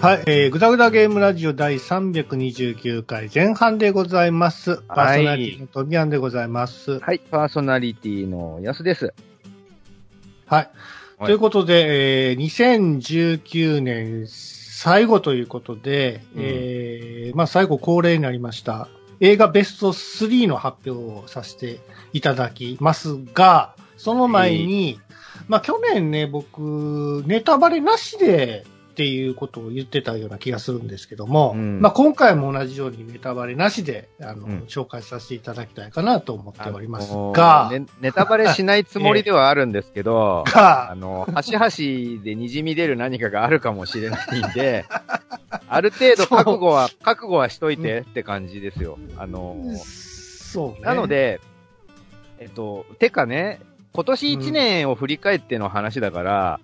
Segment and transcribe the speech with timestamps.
[0.00, 4.78] はい、えー、ぐだぐだゲームラジオ第329回前半でございます。
[4.88, 6.92] パーソナリティのトミアンでございます。
[6.92, 7.00] はい。
[7.00, 9.12] はい、パーソナリティの安です。
[10.46, 10.70] はい。
[11.18, 18.88] はいということで、えー、2019年最後ということで、うんえー、まあ最後恒例になりました。
[19.20, 21.78] 映画ベスト3の発表をさせて
[22.14, 24.98] いただきますが、その前に、
[25.46, 41.66] まあ去年ね、僕、ネタバレなしでっていうことを言ってたような気がするんですけども、うんまあ今回も同じようにネタバレなしで、あの、うん紹介させていただきたいかなと思っておりますが、ねネタバレしないつもりではあるんですけど、 あが、の、端々
[42.22, 44.84] で滲み出る何かがあるかもしれないんで、
[45.68, 48.98] ある程度覚悟は、覚悟はしといてって感じですよ。
[49.16, 50.80] あの、そうね。
[50.82, 51.40] なの、で、
[52.38, 53.60] えっと、てかね、
[53.92, 56.60] 今年1年を振り返っての話だから、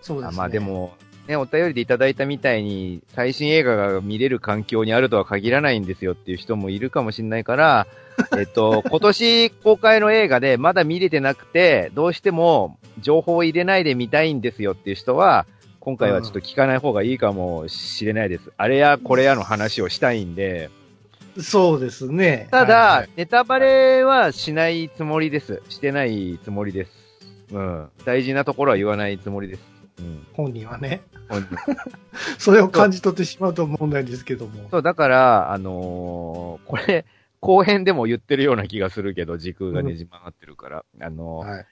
[0.00, 0.34] そうですね。
[0.34, 0.94] あまあで、も、
[1.30, 7.86] ね、お便りでいただいたみたいに、最新映画が見れる環境にあるとは限らないんですよっていう人もいるかもしれないから、
[8.36, 15.46] えっと、今年公開の映画でまだ見れてなくて、どうしても情報を入れないで見たいんですよっていう人は、
[15.78, 18.50] 今回はちょっと聞かない方がいいかもしれないです。
[18.56, 20.68] あれやこれやの話をしたいんで、
[21.38, 22.48] そうですね。
[22.50, 25.62] ただ、はいはいネタバレはしないつもりです。
[25.68, 26.90] してないつもりです。
[27.52, 27.88] うん。
[28.04, 29.69] 大事なところは言わないつもりです。
[30.00, 30.26] うん。
[30.32, 31.02] 本人はね、
[32.38, 34.68] それを感じ取ってしまうと問題ですけども。
[34.70, 37.04] そう、だから、あのーこれ、
[37.40, 40.84] 後編でも言ってるような気がするけど、時空がねじ曲がってるから。
[41.00, 41.66] あのーはい。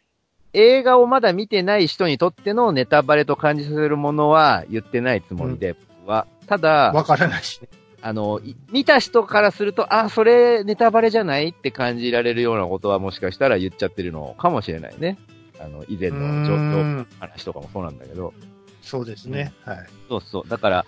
[0.54, 6.26] 映画をまだ見てない人にとってのネタバレと感じさせるものは言ってないつもりで、僕は。
[6.46, 7.68] ただ、わからないしね。
[8.00, 15.18] あの、い見た人からすると、あ、それネタバレじゃないって感じられるようなことはもしかしたら言っちゃってるのかもしれないね。
[15.60, 18.32] あの、以前うの状況、ん話とかもそうなんだけど。
[18.82, 19.52] そうですね。
[19.64, 19.86] はい。
[20.08, 20.48] そうそう。
[20.48, 20.86] だから、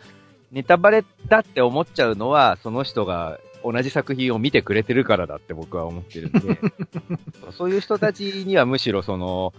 [0.53, 6.61] ネタバレだって思っちゃうのは、その人が同じ作品を見てくれてるからだって僕は思ってるんで、
[7.57, 9.53] そういう人たちにはむしろその、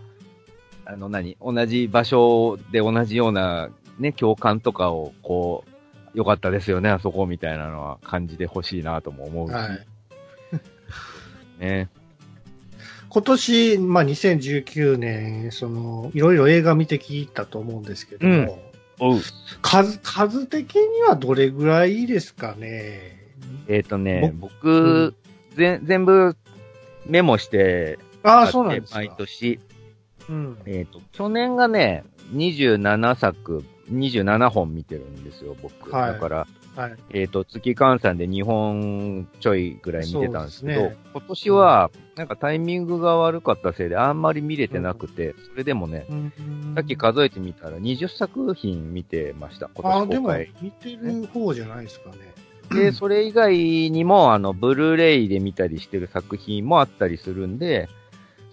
[0.86, 5.72] あの何、同じ場所で同じようなね、共感とかをこう、
[6.14, 9.88] 良かったですよね、あそこみたいなのは感じてほしいなとも思うし、はい。
[11.60, 11.90] ね。
[13.14, 18.64] 今年、まあ2019年、その、いろいろ映画見てきたと思うんですけども、
[19.00, 19.20] おう。
[19.62, 23.20] 数、数的にはどれぐらいですかね？
[23.68, 25.14] えっ、とね、僕、
[25.58, 26.38] ぜ全部
[27.06, 29.00] メモしてああ、そうなんですか。
[29.00, 29.60] 毎年、
[30.30, 30.58] うん。
[30.66, 35.92] えっ、と、去年がね、27作、27本見てるんですよ、僕。
[35.94, 36.96] はいだから、はい。
[37.12, 40.98] えっ、と、月換算で2本ちょいぐらい見てたんですけど、ね。
[41.14, 46.06] 今年は、なんかタイミングが悪かったせいであんまり見れてなくて、それでもね、
[46.76, 52.16] さっき数えてみたら20作品見てました、今ああ、でも年公開。、見てる方じゃないですかね。
[52.74, 57.90] で、それ以外にも、あの、ブルーレイで見たりしてる作品もあったりするんで、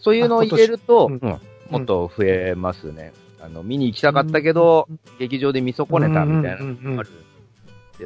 [0.00, 1.40] そういうのを入れると、あ今うん
[1.70, 3.12] もっと増えますね。
[3.40, 6.78] あの、見に行きたかったけど、劇場で見損ねたみたいなのうん。
[6.82, 6.98] うん。
[6.98, 7.27] うん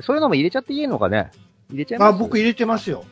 [0.01, 1.31] そういうのも入れちゃっていいのかね？
[1.71, 2.15] 入れちゃいます？
[2.15, 3.05] あ、僕入れてますよ。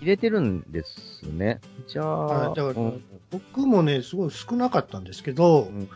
[0.00, 1.60] 入れてるんですね。
[1.88, 5.88] じゃあ、はいだからうん僕もね、すごい少なかったんですけど、うん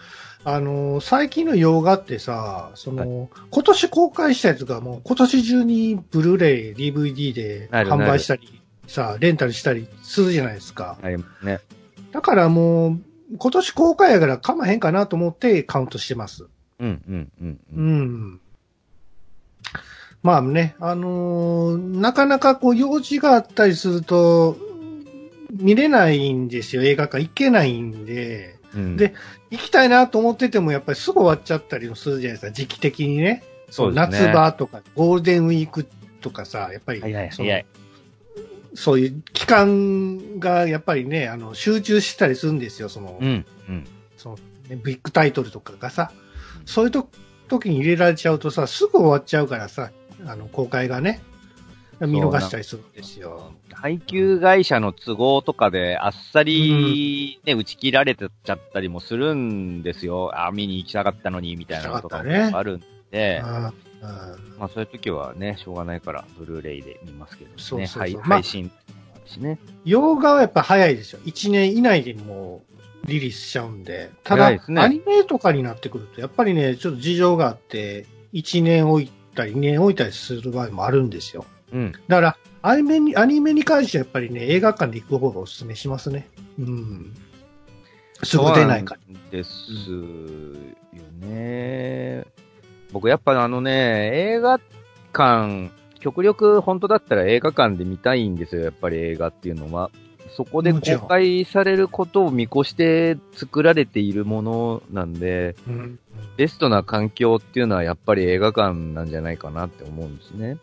[0.45, 10.97] あのー最近の洋画ってさ、その、今年公開したやつがもう今年中にブルーレイ、DVD で販売したり、さ、レンタルしたりするじゃないですか。
[11.03, 11.59] ありますね。
[12.13, 13.01] だからもう、
[13.37, 16.47] 今年公開やからかまへんかなと思ってカウントしてます。
[16.79, 17.61] うん、うん、うん。
[17.75, 18.03] ううん
[18.35, 18.41] ん。
[20.27, 24.57] まあね、あのーなかなかこう用事があったりすると、
[25.53, 26.83] 見れないんですよ。
[26.83, 28.59] 映画館行けないんで。
[28.75, 29.15] うんで
[29.51, 32.51] 行きたいなと思ってても、やっぱりすぐ終わっちゃったりもするじゃないですか。
[32.51, 33.45] 時期的にね。
[33.71, 35.87] そうですね夏場とか、ゴールデンウィーク
[36.21, 37.01] とかさ、やっぱり。
[38.75, 42.89] そういう期間がやっぱりね、あの、集中したりするんですよ。
[42.89, 43.87] その、うん、うん。
[44.17, 44.39] その
[44.69, 46.11] ね、ビッグタイトルとかがさ、
[46.65, 47.09] そういうと
[47.49, 49.91] 時に入れられちゃうとさ、すぐ終わっちゃうからさ、
[50.25, 51.21] あの、公開がね、
[52.01, 53.53] 見逃したりするんですよ。
[53.73, 60.31] 配給会社の都合とかであっさりね、打ち切られてちゃったりもするんですよ。
[60.35, 63.73] あ、見に行きたかったのに、みたいなのとか行きたかったねもあるんで、あ
[64.03, 67.57] あまあそういう時はね、しょうがないから、ブルーレイで見ますけどね。
[67.59, 68.71] そうそうそう配信も
[69.15, 69.59] あるしね。
[69.85, 71.21] 洋画はやっぱ早いですよ。
[71.25, 72.63] 1年以内でも
[73.05, 74.11] うリリースしちゃうんで。
[74.23, 81.45] ただ、ねアニメとかになってくると、やっぱりね、ちょっと事情があって、1年置いたり、2年置いたりする場合もあるんですよ。
[81.73, 81.93] うん。
[82.09, 86.29] だから、アニメに、アニメに関してはやっぱりね、映画館で行く方がお勧めしますね。
[86.59, 87.15] うん。
[88.25, 89.01] すぐ出ないから。
[89.31, 89.51] です
[89.91, 92.25] よね。
[92.93, 94.59] 僕やっぱあのね、映画
[95.13, 99.91] 館、極力本当だったら映画館で見たいんですよ、やっぱり映画っていうのは。
[100.37, 105.99] そこで公開されることを見越して作られているものなんで、うん。
[106.37, 110.59] ベストな環境っていうのはやっぱり映画館なんじゃないかなって思うんですね。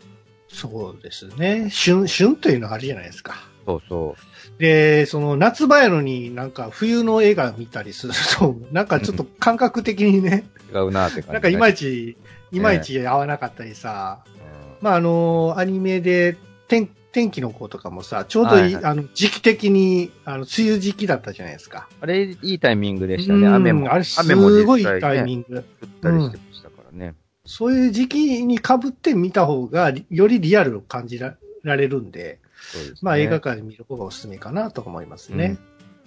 [0.48, 1.70] そうですね。
[1.72, 3.36] 旬、旬というのがあるじゃないですか。
[3.66, 4.16] そうそ
[4.60, 10.78] で、その夏場やのになんか冬の映画見たりすると、 なんかちょっと感覚的にね、う。
[10.78, 12.18] 違うなって感じ、なんかいまいいち、
[12.52, 16.38] いまいち合わなかったりさ、ち、まああの、アニメで
[16.68, 21.88] 天天気の子とかもさ、ちょうどいい、はいはいあの、時期的に、あの、梅雨時期だったじゃないですか。
[22.02, 23.48] あれ、いいタイミングでしたね。
[23.48, 23.94] うん雨も。
[23.94, 25.58] あれす雨も実ごいタイミング。
[25.58, 27.14] 降ったりしてましたからね。
[27.46, 32.40] そういう時期に被って見た方が、よりリアルを感じられるんで、
[32.74, 32.94] ですね。
[33.04, 35.58] まあ映画館で見る方がおすすめかなと思いますね。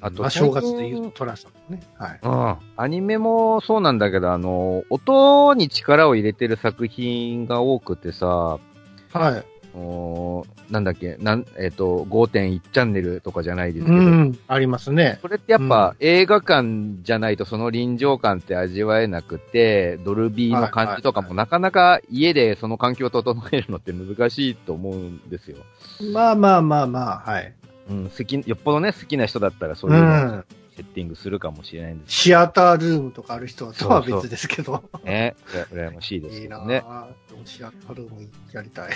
[0.01, 1.83] あと、まあ正月で言うとトラさんもね。
[1.95, 2.21] はい。
[2.21, 2.57] うん。
[2.77, 8.59] アニメもそうなんだけど、あの、音に力を入れてる作品が多くてさ、
[9.13, 9.45] はい。
[9.77, 15.19] おーなんだっけ、なん、えっ、と、5.1チャンネルとかじゃないですけうど、ん、ありますね。
[15.21, 25.59] それってやっぱ映画館じゃないとその臨場感って味わえなくて、ドルビーの感じとかもなかなか家でその環境を整えるのって難しいと思うんですよ。
[26.13, 27.53] まあまあまあまあ、はい。
[27.91, 30.45] うん、好き、よっぽどね、好きな人だったらそうういうのん。
[30.77, 34.79] セッティングするかもしれないんですシアタールームとかある人とは別ですけど。
[34.79, 35.35] けどね。
[35.73, 36.59] うら羨ましいですいいな。
[37.47, 38.91] シアタールームやりたい。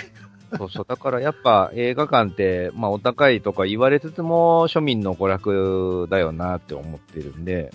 [0.57, 0.85] そうそう。
[0.87, 7.71] だからやっぱ映画館って、まあお高いとか言われつつも庶民の娯楽だよなって思ってるんで、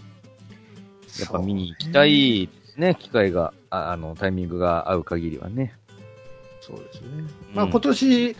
[1.21, 5.75] やっぱ見に行きたいですね、機会が、ああの、タイミングが合う限りはね。
[6.61, 7.09] そうですね。
[7.11, 8.37] うんまあ今年、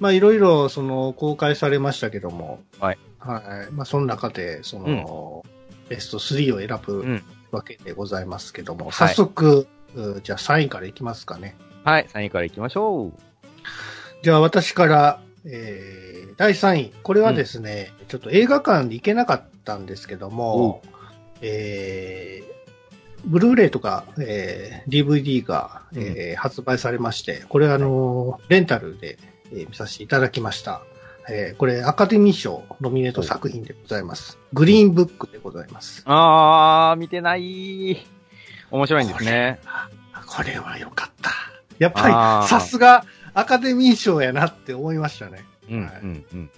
[0.00, 2.98] まあいろいろその公開されましたけども、はい。
[3.18, 3.72] はい。
[3.72, 5.44] まあその中で、その、
[5.88, 11.56] ベスト3を選うぶんわけでございますけども、はい早速、うじゃあ3位からいきますかね。
[11.84, 13.27] はい、3位から行きましょう。
[14.22, 16.92] じゃあ私から、えー、第3位。
[17.02, 20.82] これはですね、ちょっと映画館で行けなかったんですけども、
[21.40, 22.48] えー、
[23.24, 29.18] ブルーレイとか、えー、DVD が、えー発売されまして、これあのーレンタルで、
[29.52, 30.82] えー見させていただきました。
[31.30, 34.38] えーこれアカデミー賞ノミネート作品でございます。
[34.52, 36.02] グリーンブックでございます。
[36.06, 37.96] あー、見てない。
[38.70, 39.60] 面白いんですね。
[40.26, 41.30] これは良かった。
[41.78, 43.04] やっあぱーりさすが
[43.38, 45.44] アカデミー賞やなって思いましたね。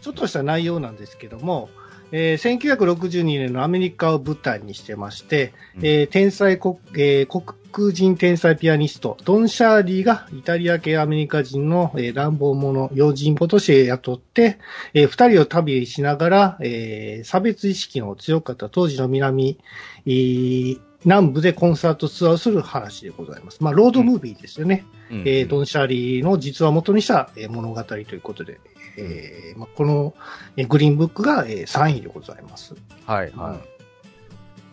[0.00, 1.68] ちょっとした内容なんですけども、
[2.10, 5.86] えー1962年のアメリカを舞台にしてまして、うん。
[5.86, 7.42] えー天才国、えー
[7.72, 14.58] 黒人天才ピアニスト、ドン・シャーリーがイタリア系アメリカ人の、えー乱暴者、用心棒として雇って、
[14.94, 19.58] えー二人を旅しながら、えー差別意識の強かった当時の南、
[20.06, 23.62] えー南部でコンサートツアーをする話でございます。
[23.62, 24.84] まあ、ロードムービーですよね。
[25.10, 28.60] うんえードン・シャーリーの実話を元にした、えー物語ということで、
[28.96, 30.14] えーまあ、この、
[30.56, 32.74] えーグリーンブックが、えー3位でございます。
[33.06, 33.58] はい、うんはい。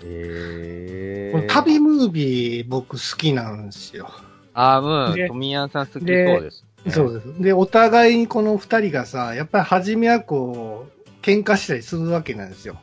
[0.03, 1.37] えー。
[1.37, 4.11] この旅ムービー僕好きなんですよ。
[4.53, 5.15] あー、うん。
[5.15, 6.91] で富谷さん好きそうでです、ね。
[6.91, 7.41] そうです。
[7.41, 12.77] で、お互いにこの二人がさ、やっぱり初めはこう、喧嘩したりするわけなんですよ。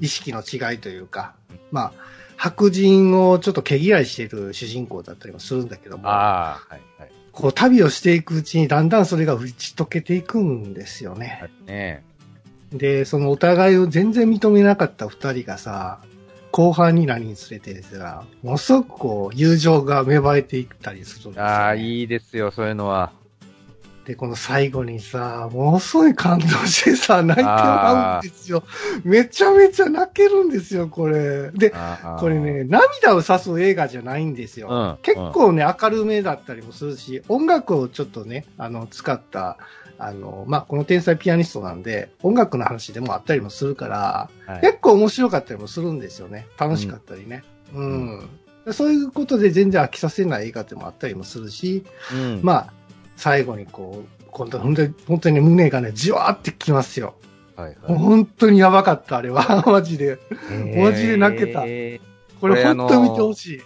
[0.00, 1.34] 意識の違いというか。
[1.70, 1.92] まあ、
[2.36, 7.12] 白人をちょっと毛嫌いしている主人公だったりもするんだけども、あー、はい、はい。
[7.32, 11.38] こう旅をしていくうちにだんだんそれが打ち解けていくんですよね。
[11.40, 12.04] はいね
[12.72, 16.00] で、そのお互いを全然認めなかった二人がさ、
[16.50, 21.50] 後半になりにつれてさ、ものすごくこう、友情が芽生えていったりするんですよ、ね。
[21.50, 23.12] ああ、いいですよ、そういうのは。
[24.04, 28.62] で、この最後にさ、ものすごい感動してさ、泣いてもらうんですよ。
[29.02, 31.50] めちゃめちゃ泣けるんですよ、これ。
[31.52, 31.72] で、
[32.18, 34.68] これ、ね、涙を誘う映画じゃないんですよ。
[34.68, 34.98] うん。
[35.02, 39.56] 結構ね、明るめだったりもするし、音楽をちょっとね、あの、使った、
[39.98, 46.46] あの、まあ、この天才ピアニストなんで、音楽の話でもあったりもするから、はい、結構面白かったりもするんですよね。
[46.58, 47.42] 楽しかったりね。
[47.72, 48.28] うん。
[48.72, 52.72] そういうことで全然飽きさせない映画でもあったりもするし、うん、まあ、
[53.16, 57.14] 最後にこう、今度本当に、本当にね胸がね、じわーってきますよ。
[57.56, 57.98] はいはい。
[57.98, 59.62] 本当にやばかった、あれは。
[59.66, 60.18] マジで。
[60.76, 63.62] マジで泣けたえーこれ本当に見てほしい。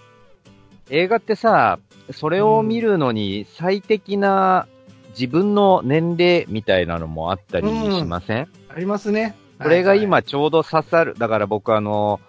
[0.90, 1.80] 映画ってさ、
[2.12, 4.68] それを見るのに最適な
[5.10, 9.34] 自分の年齢みたいなのもあったりしません、ありますね。
[9.60, 11.16] これがはい今ちょうど刺さる。
[11.18, 12.20] だから僕あの、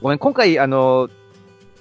[0.00, 1.10] ごめん、今回あの、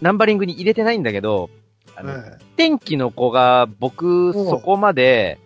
[0.02, 1.50] ナンバリングに入れてないんだけど、
[1.96, 5.40] あの、はい天気の子が僕そこまで、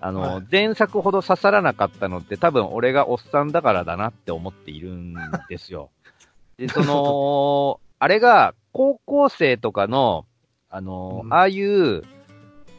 [0.00, 0.44] あの、はい。
[0.50, 5.14] 前作ほど刺さらなかったのって多分俺がおっさんだからだなって思っているん
[5.48, 5.90] ですよ。
[6.58, 10.26] で、その、あれが高校生とかの、
[10.70, 11.32] あの、うん。
[11.32, 12.02] ああいう、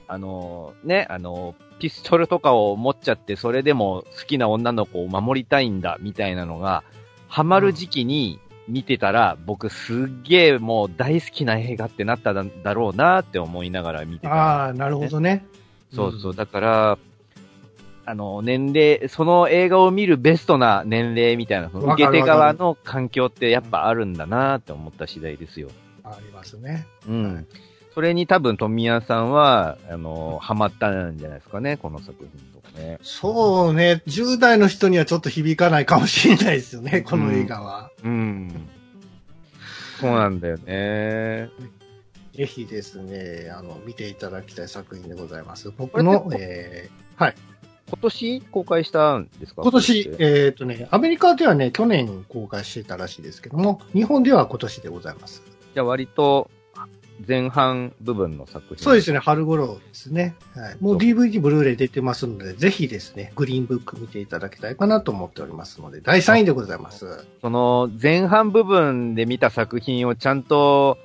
[0.07, 6.83] あの、ね、あの、ピストルとかを持っちゃって、それでも好きな女の子を守りたいんだ、みたいなのが、
[7.27, 14.33] ハマる時期に見てたら、僕すっげえもう大好きな映画ってなったんだろうなって思いながら見てた。
[14.33, 15.45] ああ、なるほどね。
[15.93, 16.33] そうそう。
[16.33, 16.97] んだから、
[18.05, 25.69] あの、年齢、その映画を見るベストな年齢みたいな、その受け手側の環境ってやっぱあるんだなって思った次第ですよ。
[26.03, 26.88] ありますね。
[27.07, 27.47] うん。
[27.93, 33.00] それに多分富谷さんは、あの、ハマったんじゃないですかね、この作品とかね。
[33.01, 37.91] そうね、10代の人にはちょっと響かないかもしれないですよね、この映画は。
[38.03, 38.69] うん。
[40.00, 41.50] そうなんだよね。
[42.36, 45.71] ぜひですね、あの、見ていただきたい作品でございます。
[45.77, 47.36] 僕のこ、えーはい。
[47.89, 49.63] 今年公開したんですか？
[49.63, 55.41] 今年えっ、とね、アメリカではね、去年公開してたらしいですけども、日本では今年でございます。
[55.74, 56.50] じゃあ割と
[57.27, 58.77] 前半部分の作品。
[58.77, 60.35] そうですね、春頃ですね。
[60.55, 60.77] はい。
[60.79, 67.25] もう DVD、ブルーレイ出てますので、ぜひですね、グリーンブック見ていただきたいかなと思っておりますので、第3位でございます。
[67.41, 70.97] その前半部分で見た作品をちゃんと、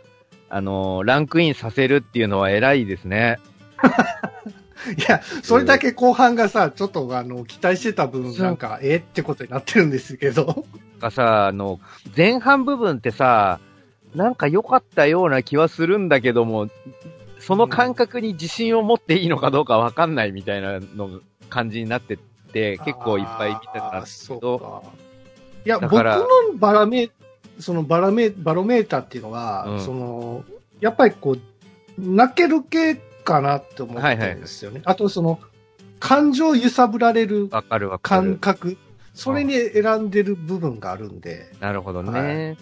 [0.49, 3.39] あの、ランクインさせるっていうのは偉いですね。
[4.99, 10.67] いや、それだけ後半がさ、ちょっとあの、期待してた分、なんか、えってことになってるんですけど。
[11.01, 11.81] がさ、あの、
[12.17, 13.61] 前半部分ってさ、
[14.15, 16.69] なんか良かったような気はするんだけども、
[17.39, 22.17] その感覚に自信を持っていいのかどうかわかんないみたいなの感じになってっ
[22.53, 24.85] て、結構いっぱい見てたんですけど、
[25.65, 27.11] いや、僕のバラメ、
[27.59, 29.81] そのバラメ、バロメーターっていうのは、うん。
[29.81, 30.45] その、
[30.81, 31.41] やっぱりこう、
[31.99, 34.83] 泣ける系かなって思ってるんですよね。
[34.85, 35.41] あとその、
[36.01, 37.49] 感情揺さぶられる。
[38.03, 38.77] 感覚、
[39.15, 42.57] それに選んでる部分があるんで、なるほどはね。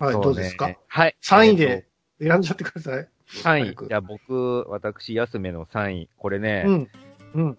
[0.00, 0.74] はい、そどうですか？
[0.88, 1.16] はい。
[1.22, 1.86] 3位で
[2.20, 3.08] 選んじゃってください。
[3.28, 3.88] 3位。
[3.88, 6.08] じゃあ僕、私、安めの3位。
[6.16, 6.90] これね、うん。
[7.34, 7.56] うん。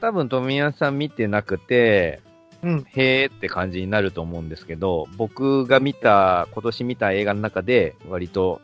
[0.00, 2.20] 多分富谷さん見てなくて、
[2.62, 2.86] うん。
[2.94, 8.60] へーって感じになると思うんですけど、僕が見た、今年見た映画の中で、割と、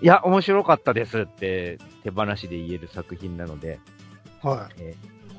[0.00, 3.78] いや、面白かったですって手放しで言える作品なので、
[4.42, 4.70] は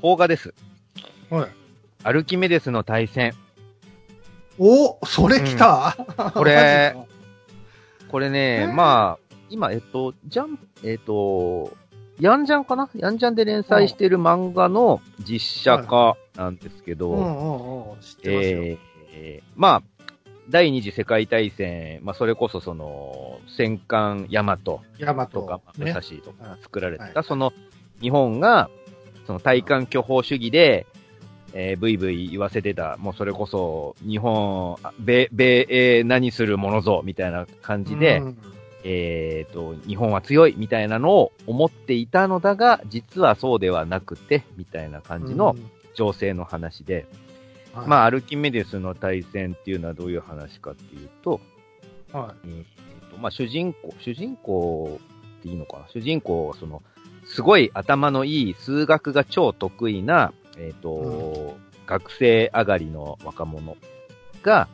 [0.00, 0.54] 邦画です。
[1.32, 1.34] い。
[1.34, 1.50] はい。
[2.04, 3.34] アルキメデスの対戦。
[4.58, 5.96] おそれ来た、
[6.34, 7.14] これマジか。
[8.08, 8.72] これね、えー。
[8.72, 11.72] まあ、今、えっと、ジャン、えっと、
[12.20, 12.88] ヤンジャンかな？
[12.94, 17.96] ヤンジャンで連載してる漫画の実写化なんですけど。
[18.22, 18.78] えー
[19.16, 19.82] えーまあ、
[20.50, 24.80] 第二次世界大戦、まあ、それこそその、戦艦ヤマト
[25.32, 26.22] とか、武ね蔵。
[26.22, 27.24] とか作られてた、はい。
[27.24, 27.52] その、
[28.00, 28.68] 日本が、
[29.26, 30.86] その対艦巨砲主義で、
[31.56, 38.38] えー、ブイブイ言わせてた、もうそれこそ、日本、あ米、米英何するものぞ、みたいな感じで、うん。
[38.82, 45.56] えっ、と、日本は強い、みたいなのを思っていたのだが、実はそうではなくて、みたいな感じの
[45.94, 47.06] 情勢の話で、
[47.72, 47.88] うん、はい。
[47.88, 51.40] まあ、アルキメデスの対戦っていうのはどういう話かっていうと、
[52.12, 52.64] はえー
[53.10, 54.98] とまあ、主人公、主人公
[55.38, 55.86] っていいのかな？
[55.88, 56.82] 主人公はその、
[57.26, 61.56] すごい頭のいい数学が超得意な、えっ、と、
[61.86, 63.76] 学生上がりの若者
[64.42, 64.68] が、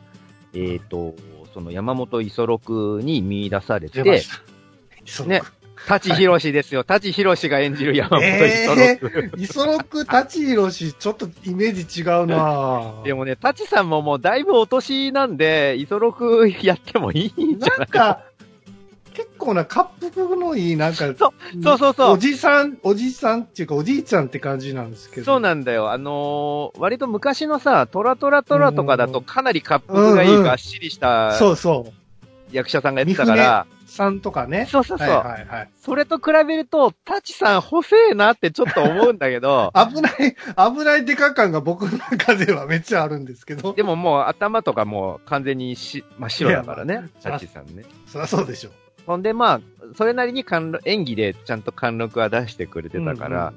[0.53, 1.15] えっ、と、
[1.53, 4.03] その山本五十六に見出されて。
[4.03, 5.41] ね
[5.87, 6.83] 舘ひろしですよ。
[6.83, 9.31] 舘ひろしが演じる山本五十六。
[9.37, 18.23] 磯六舘ひろし、ちょっとイメージ違うなぁ でもね、舘さんももうだいぶお年なんで、五十六やってもいいんじゃないなんか、
[19.13, 25.25] 結構な、滑覆のいい、なんか、そうそうそうそうおじさん、おじさんっていうか、おじいちゃんって感じなんですけど。
[25.25, 25.91] そうなんだよ。
[25.91, 31.93] あのー割と昔のさ、トラトラトラとかだとうんかなり滑覆がいい、がっしりしたそうそう。
[32.51, 34.67] 役者さんがやってたから、さんとかね。
[34.69, 35.07] そうそうそう。
[35.07, 35.69] はいはいはい。
[35.81, 40.35] それと比べると、タチさん細えなってちょっと思うんだけど、 危ない、
[40.73, 43.73] 危ないデカ感が僕の中ではめっちゃあるんですけど。
[43.73, 47.83] でももう頭とかもう完全にし真っ白だからねタチさんね。
[48.07, 48.69] そりゃそうでしょ。
[49.05, 49.61] ほんでまあ、
[49.95, 50.45] それなりに
[50.85, 53.53] 演技でちゃんと貫禄は出してくれてたから、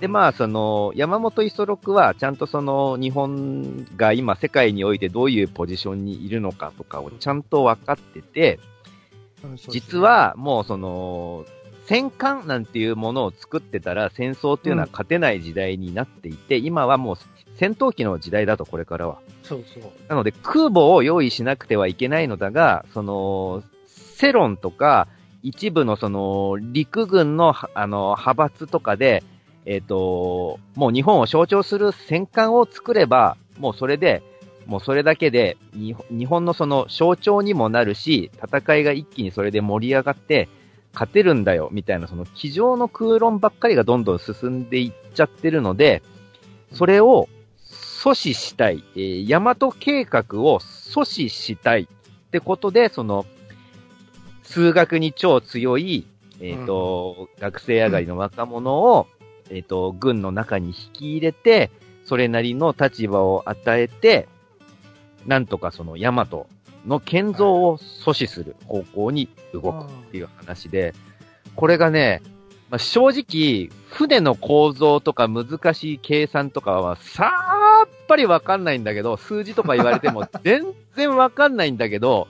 [0.00, 8.58] で、まあ、その、山本五十六は、ちゃんとその、日本が今世界においてどういうポジションにいるのかとかをちゃんと分かってて、
[9.68, 11.44] 実はもうその、
[11.84, 17.16] 戦艦なんていうものを作ってたら戦争っていうのは勝てない時代になっていて、今はもう
[17.56, 19.18] 戦闘機の時代だと、これからは。
[19.42, 19.82] そうそう。
[20.08, 23.62] なので空母を用意しなくてはいけないのだが、その、
[24.20, 25.08] 世論とか、
[25.42, 29.22] 一部のその、陸軍の、あの、派閥とかで、
[29.64, 34.22] えっ、と、もう日本を象徴する戦艦を作れば、もうそれで、
[34.66, 40.48] もうそれだけで、日本日本のその象徴にもなるし、戦いが一気にそれで盛り上がって、
[40.92, 46.02] 勝てるんだよ、みたいな、その机上の空論ばっかりがどんどん進んでいっちゃってるので、
[46.72, 47.28] それを
[48.02, 51.82] 阻止したい、えー、大和計画を阻止したい。
[51.82, 53.26] ってことで、その、
[54.50, 56.04] 数学に超強い、
[56.40, 59.06] えっ、と、学生上がりの若者を、
[59.48, 61.70] えっ、と、軍の中に引き入れて、
[62.04, 64.26] それなりの立場を与えて、
[65.24, 66.26] なんとかその大和
[66.84, 70.94] の建造を阻止する方向に動くっていう話で、
[71.54, 72.20] これがね、
[72.70, 77.30] まあ、正直、船の構造とか難しい計算とかはさ
[77.84, 80.64] っぱりわかんないんだけど、数字とか言われても全
[80.96, 82.26] 然わかんないんだけど、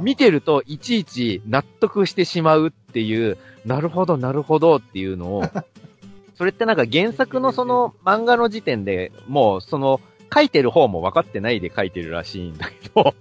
[0.00, 5.42] 見てるといちいち納得してしまうっていう、なるほど、なるほどっていうのを、
[6.36, 10.00] それってなんか原作のその漫画の時点でもうその
[10.32, 13.14] 書いてる方も分かってないで書いてるらしいんだけど、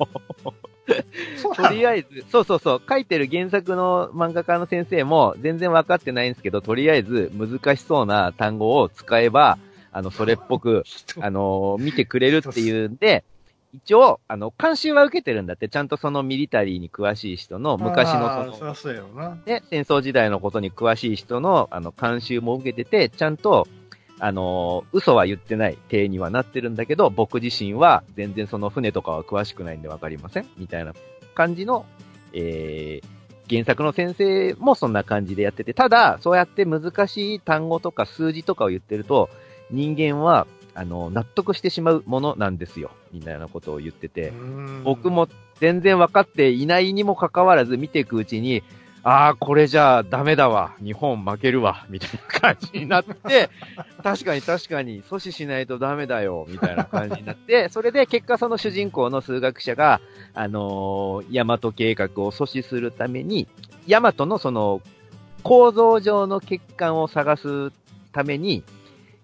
[1.55, 9.57] とりあえず、そうそうそう、書いてる原作の漫画家の先生も全然分かってないんですけど、とりあえず難しそうな単語を使えば、
[9.91, 10.83] あの、それっぽく、
[11.19, 13.23] あの、見てくれるっていうんで、
[13.73, 18.65] 一応、あの、監修は受けてるんだって、ちゃんとそのミリタリーに詳しい人の、昔のその、そ。
[19.45, 23.67] ね、戦争時代のことに詳しい人の、あの、監修も受けてて、ちゃんと、
[24.19, 30.47] あの、嘘は言ってない体にはなってるんだけど、僕自身は全然その船とかは詳しくないんでわかりません。
[30.57, 30.93] みたいな
[31.35, 31.85] 感じの、
[32.33, 33.17] えー、
[33.49, 39.29] 原作の先生もそんな感じでやってて、ただ、そうやって難しい単語とか数字とかを言ってると、
[39.69, 40.47] 人間は、
[40.77, 42.91] あの、納得してしまうものなんですよ。
[43.11, 44.31] みたいなことを言ってて、
[44.83, 45.27] 僕も
[45.59, 48.61] 全然分かっていないにもかかわらず見ていくうちに、
[49.01, 50.75] ああ、これじゃあダメだわ。
[50.79, 51.87] 日本負けるわ。
[51.89, 52.17] みたいな
[52.53, 53.49] 感じになって、
[54.03, 56.45] 確かに確かに阻止しないとダメだよ。
[56.47, 59.99] みたいな感じになって、 それで結果その主人公の数学者が、
[60.35, 63.47] あのー、大和計画を阻止するために、
[63.87, 64.81] 大和のその
[65.41, 67.71] 構造上の欠陥を探す
[68.11, 68.63] ために、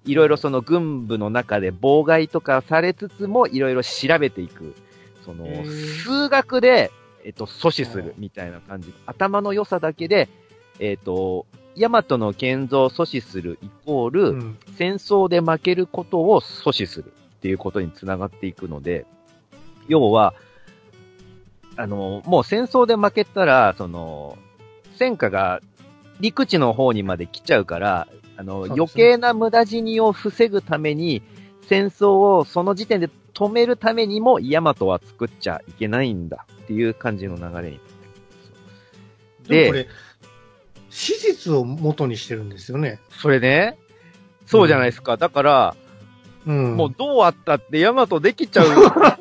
[0.06, 4.76] いろいろその軍部の中で妨害とかされつつも、いろいろ調べていく。
[5.26, 5.48] その
[6.04, 6.92] 数学で、
[7.24, 8.94] えっと、阻止するみたいな感じ。
[9.06, 10.28] 頭の良さだけで、
[10.80, 19.06] えっと、大和の建造を阻止するイコール、うん戦争で負けることを阻止するっていうことにつながっていくので、
[19.88, 20.34] 要は、
[21.76, 24.38] あの、もう戦争で負けたら、その、
[24.98, 25.62] 戦火が
[26.20, 31.22] 陸地の方にまで来ちゃうから、あの、ね余計な無駄死にを防ぐために、
[31.68, 37.80] 戦争をその時点で止めるためにも、ヤマトは作っちゃいけないんだっていう感じの流れに
[39.48, 39.64] で。
[39.64, 39.88] で、これ、
[40.90, 43.00] 史実を元にしてるんですよね。
[43.12, 43.78] それね、
[44.46, 45.18] そうじゃないですか。
[45.18, 45.76] だから、
[46.46, 46.76] うん。
[46.76, 48.68] もうどうあったってヤマトできちゃう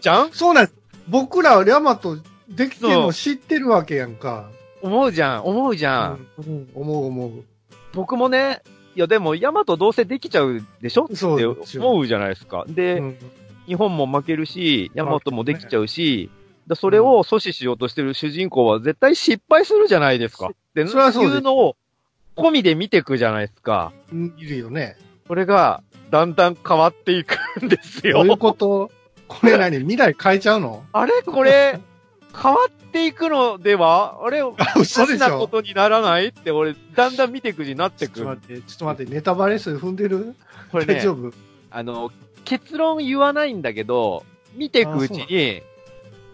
[0.00, 0.32] じゃん？
[0.34, 0.76] そうなんです。
[1.08, 4.50] 僕らはヤマトできてるの知ってるわけやんか。
[4.82, 6.26] 思うじゃん、思うじゃん。
[6.38, 7.44] うん思う思う。
[7.94, 8.62] 僕もね、
[8.94, 11.04] いやでもヤマトどうせできちゃうでしょ？
[11.04, 11.24] って
[11.78, 12.64] 思うじゃないですか。
[12.68, 13.16] で、うん
[13.64, 16.30] 日本も負けるし、ヤマトもできちゃうし、
[16.66, 20.48] だそれを阻止しようとしてる主人公は絶対失敗するじゃないですか。
[20.48, 21.76] ってそういうのを
[22.34, 23.92] 込みで見ていくじゃないですか。
[24.36, 24.96] いるよね。
[25.28, 28.18] これがだんだん変わっていくんですよ。
[28.18, 28.90] どういうこと
[29.28, 31.78] これ何未来変えちゃうのあれこれ、
[32.34, 34.40] 変わっていくのではあれ、
[34.78, 38.26] 嘘でしなこょとにならないって俺、だんだん見ていくになってくる。
[38.26, 40.34] ちょっと待って、ちょっと待って、ネタバレ数踏んでる？
[40.70, 41.32] これね、大丈夫？
[41.70, 42.10] あの、
[42.44, 45.62] 結論言わないんだけど、見ていくうちに、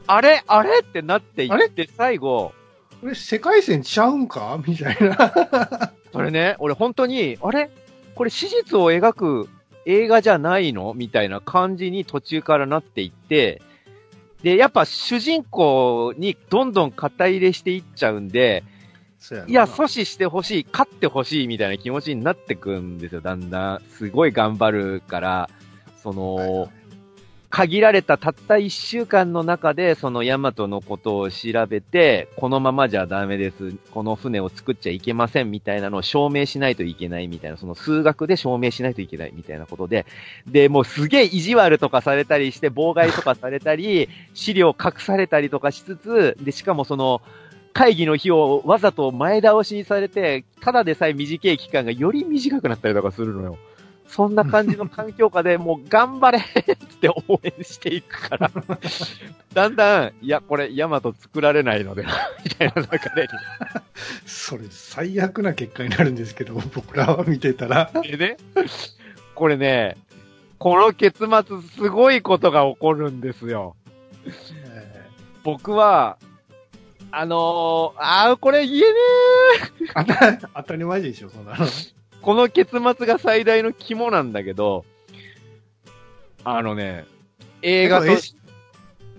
[0.06, 2.52] あれあれってなっていって、最後、
[3.00, 4.58] これ世界線ちゃうんか？
[4.66, 5.92] みたいな。
[6.12, 7.70] それね、俺本当に、あれ？
[8.14, 9.48] これ史実を描く
[9.84, 10.94] 映画じゃないの？
[10.94, 13.62] みたいな感じに途中からなっていって、
[14.42, 18.64] で、やっぱ主人公にどんどん肩入れしていっちゃうんで、
[19.48, 23.82] いや、阻止してほしい、勝ってほしいみたいな気持ちになってくんですよ、だんだん。
[23.90, 25.50] すごい頑張るから、
[26.02, 26.70] その、
[27.50, 33.74] 限られたたった一週間の中で、そのヤマトのことを調べて、このままじゃダメです。
[33.90, 40.04] この船を作っちゃいけませんみたいなのを証明しないといけないみたいな、その数学で証明しないといけないみたいなことで、
[40.46, 47.22] で、もうすげえ意地悪とかされたりして、妨害とかされたり、 資料隠されたりとかしつつ、で、しかもその、
[47.72, 53.56] 会議の日をわざと前倒しにされて、ただでさえ短い期間がより短くなったりとかするのよ。
[54.08, 58.50] そんな感じの環境下で もう頑張れって応援していくから、
[59.54, 63.28] だんだん、いや、これ、ヤマト作られないのでは、 みたいな流れ
[64.26, 67.90] それ最悪な結果になるんですけど、僕らは見てたら。
[68.02, 68.16] に。
[68.16, 68.36] でね、
[69.34, 69.96] これね、
[70.58, 73.76] この結末、すごいことが起こるんですよ。
[74.64, 75.06] え
[75.44, 76.18] 僕は、
[77.10, 81.66] あのー、あー、これ言えねー当た当たり前でしょ、そんなの。
[82.20, 84.84] ーこの結末が最大の肝なんだけど、
[86.44, 87.04] あのね、
[87.62, 88.36] 映画と、S-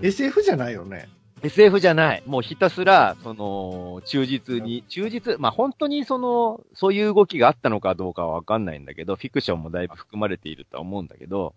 [0.01, 1.09] SF じゃないよね。
[1.41, 2.23] SF じゃない。
[2.25, 11.53] もうひたすら、その、忠実に、忠実、まあ、本当にその、そういう動きがあったのかどうかはわかんないんだけど、フィクションもだいぶ含まれているとは思うんだけど、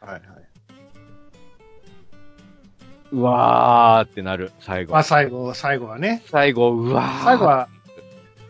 [0.00, 0.22] はいはい。
[3.12, 5.02] うわーってなる、最後まあ。
[5.04, 6.22] 最後、最後はね。
[6.26, 7.24] 最後、うわー。
[7.24, 7.68] 最後は、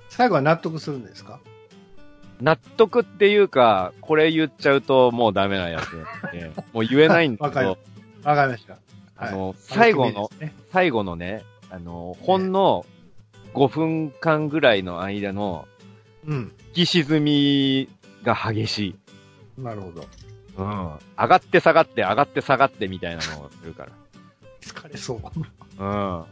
[0.08, 1.40] 最後は納得するんですか？
[2.40, 5.90] 納得っていうか、これ言っちゃうともうダメなやつ
[6.32, 7.80] で、 もう言えないんだわけかどる、
[8.24, 8.78] わかりました。
[9.16, 12.86] あの、最後の、ね、最後のね、あの、ほんの
[13.54, 15.66] 5分間ぐらいの間の
[16.26, 16.52] うん。
[16.68, 17.88] 引き沈み
[18.22, 18.78] が激し
[19.58, 19.60] い。
[19.60, 20.06] なるほど。
[20.58, 20.66] うん。
[21.18, 23.88] 上がって下がって、上がって下がってみたいなのをするか
[24.60, 25.22] 疲れそう。
[25.78, 25.86] ら。
[25.86, 26.24] うん。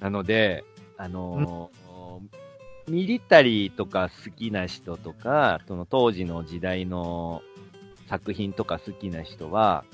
[0.00, 0.64] なので、
[0.96, 1.83] あのー
[2.88, 7.42] ミリタリーとか好きな人とか、その当時の時代の
[8.08, 9.84] 作品とか好きな人は、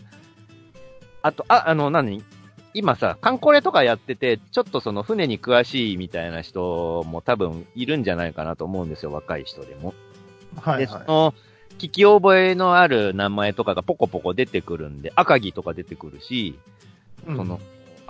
[1.22, 2.24] あと、あ、あの、何？
[2.72, 9.92] 今さ、観光レとかやってて、ちょっとその船に詳しいみたいな人も多分いるんじゃないかなと思うんですよ、若い人でも。
[10.54, 11.34] で、はいはその、
[11.78, 16.58] 聞き覚えのある名前とかがポコポコ出てくるんで、赤城とか出てくるし、い。
[17.26, 17.60] うんその、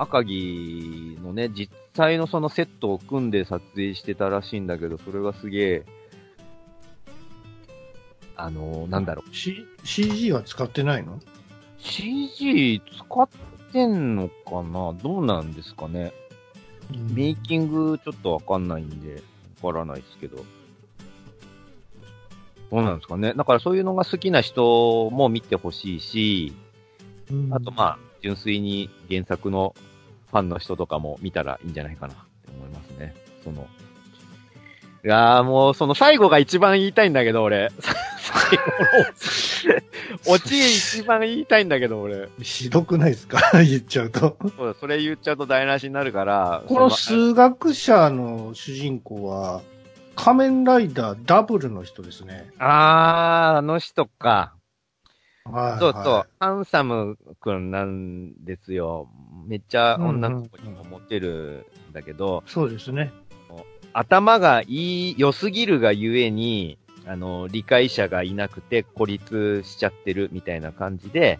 [0.00, 5.84] 赤城のね、実際のそのセットを組んで撮影してたらしいんだけど、それがすげえ、
[8.36, 9.34] あのなんだろう。
[9.34, 11.20] C、CG は使ってないの
[11.78, 13.28] ？CG 使っ
[13.72, 14.94] てんのかな？
[14.94, 16.12] どうなんですかね？
[17.12, 19.22] メイキングちょっとわかんないんで、
[19.60, 20.36] わからないですけど。
[22.70, 23.34] どうなんですかね？
[23.34, 26.54] だからそういうのが好きな人も見てほしいし、
[27.30, 29.74] うんあとまあ、純粋に原作の
[30.30, 32.22] ファンの人とかも見たらいいんじゃないかなって
[32.56, 33.14] 思いますね。
[33.44, 33.66] その、
[35.04, 37.70] いやーもうその最後が一番言いたいんだけど、俺。
[38.18, 38.64] 最後
[40.28, 42.28] のオチ一番言いたいんだけど、俺。
[42.42, 43.40] ひどくないですか？
[43.64, 44.36] 言っちゃうと。
[44.56, 46.62] そうだ、それ言っちゃうと台無しになるから。
[46.68, 49.62] この数学者の主人公は、
[50.16, 52.50] 仮面ライダーダブルの人ですね。
[52.58, 54.52] あー、あの人か。
[55.44, 59.08] はい、そうそう、ハンサムくんなんですよ。
[59.46, 63.12] めっちゃ女の子にもモテるんだけど、そうですね。
[63.92, 71.38] 頭がいい、良すぎるがゆえに、あの、理解者がいなくて孤立しちゃってるみたいな感じで、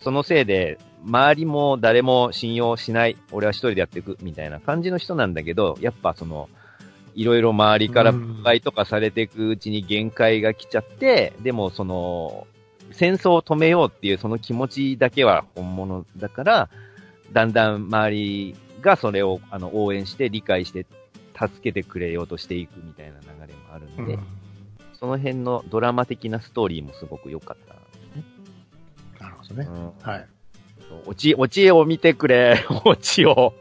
[0.00, 6.48] そのせいで、周りも誰も信用しない、俺は一人でやっていくみたいな感じの人なんだけど、やっぱその、
[7.14, 12.46] いろいろ周りから分解とかされていくうちに限界が来ちゃって、でもその、
[13.00, 16.68] 戦争を止めようっていうその気持ちだけは本物だから、
[17.32, 20.84] だんだん周りがそれをあの応援して理解して
[21.34, 24.20] 助けてくれようとしていくみたいな流れもあるんで、うん
[24.92, 29.24] その辺のドラマ的なストーリーもすごく良かった。
[29.24, 29.66] なるほどね。
[29.66, 30.26] うんはい。
[31.06, 33.54] オチ、オチを見てくれ、 オチを。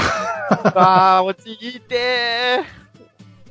[0.64, 2.60] ああ、オチ聞いて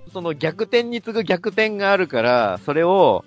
[0.08, 3.24] ーその逆転に次ぐ逆転があるから、それを、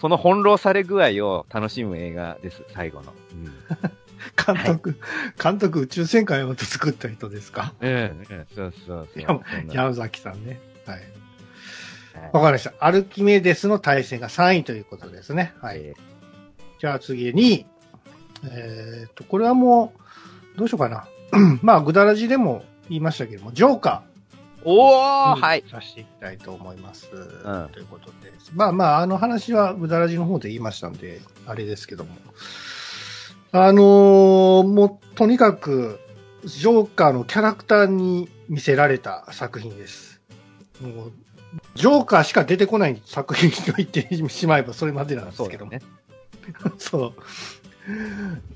[0.00, 3.12] その翻弄され具合を楽しむ映画です、最後の。
[4.36, 4.96] 監督、
[5.42, 7.72] 監督宇宙戦艦ヤマト作った人ですか？
[7.80, 7.90] うん。
[7.90, 8.02] うん、う
[8.34, 9.42] ん、そうそうそう。
[9.72, 10.60] 山崎さんね。
[10.86, 10.96] はい。
[10.98, 11.10] はい
[12.32, 12.74] わかりました。
[12.80, 15.54] アルキメデスの対戦が3位ということですね。
[15.62, 15.78] はい。
[15.78, 15.94] え
[16.80, 17.66] じゃあ次に、
[18.44, 19.94] えっと、これはも
[20.56, 21.06] う、どうしようかな。
[21.62, 25.64] まあ、グダラジでも言いましたけども、ジョーカーおーーはい。
[25.70, 27.06] させていきたいと思います。
[27.06, 28.32] んということで。
[28.54, 32.10] まあまあ、あの話はグダラジの方で言いましたんで、あれですけども。
[33.52, 35.98] あのーもう、とにかく、
[36.44, 40.20] ジョーカーのキャラクターに見せられた作品です。
[40.80, 41.12] もう、
[41.74, 45.72] ジョーカーしか出てこない作品と言ってしまえばそれまでなんですけども。
[45.72, 46.76] そうだね。
[46.78, 47.12] そう。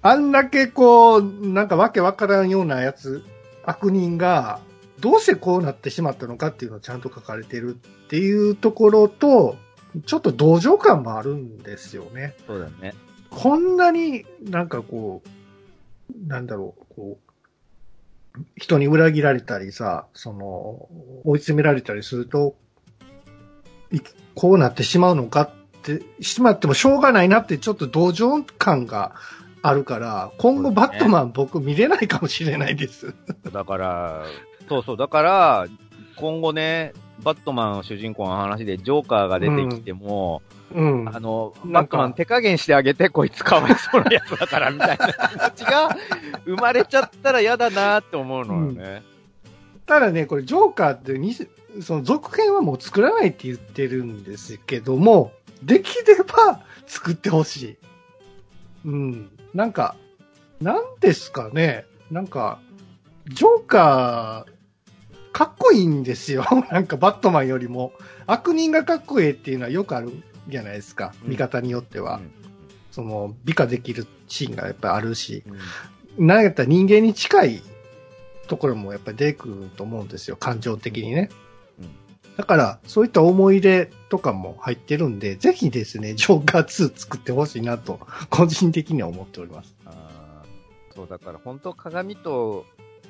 [0.03, 3.25] あんだけこう、なんかわけわからんようなやつ、
[3.65, 4.61] 悪人が、
[5.05, 9.59] どうしてこうなってしまったのかっていうのをちゃんと書かれてるっていうところと、
[10.07, 12.33] ちょっと同情感もあるんですよね。
[12.47, 12.95] そうだね。
[13.29, 17.19] こんなになんかこう、なんだろう、こ
[18.39, 20.89] う、人に裏切られたりさ、その、
[21.25, 22.55] 追い詰められたりすると、
[23.93, 24.01] い
[24.35, 25.51] こうなってしまうのかっ
[25.83, 29.17] て、しまってもしょうがないなってちょっと同情感が
[29.61, 33.15] あるから、今後バットマン僕見れないかもしれないです。
[33.53, 34.25] だから、
[34.69, 35.67] そうそう、だから、
[36.17, 40.43] 今後ね、バットマン主人公の話でジョーカーが出てきても、
[40.75, 41.09] うん。
[41.09, 45.97] あの、なんかバットマン手加減してあげて、こいつかわいそうなやつだから、みたいな 気持ちが
[46.45, 49.03] 生まれちゃったら嫌だなって思うのよね。
[49.87, 51.35] ただね、これ、ジョーカーってに、
[51.81, 57.77] その続編はもう作らないって言ってるんですけども、できれば作ってほしい。
[58.87, 59.31] うん。
[59.55, 59.97] なんか、
[60.61, 61.87] なんですかね。
[62.11, 62.59] なんか、
[63.29, 64.54] ジョーカー、
[65.35, 66.45] かっこいいんですよ。
[66.71, 67.93] なんかバットマンよりも。
[68.27, 70.13] 悪人がかっこいいっていうのはよくある
[70.49, 71.13] じゃないですか。
[71.25, 72.17] うん見方によっては。
[72.17, 72.31] うん
[72.93, 75.43] その、美化できるシーンがやっぱりあるし。
[75.47, 75.59] うん
[76.27, 77.63] なんやったら人間に近い
[78.47, 81.29] ところもやっぱり出てくると思うんですよ、感情的にね。
[81.81, 81.89] うん
[82.37, 89.75] だから、そういった思い入れとかも入ってるんで、ぜひですね、ジョーカー2作ってほしいなと、個人的には思っております。
[89.85, 92.65] あーそう、だから本当鏡と、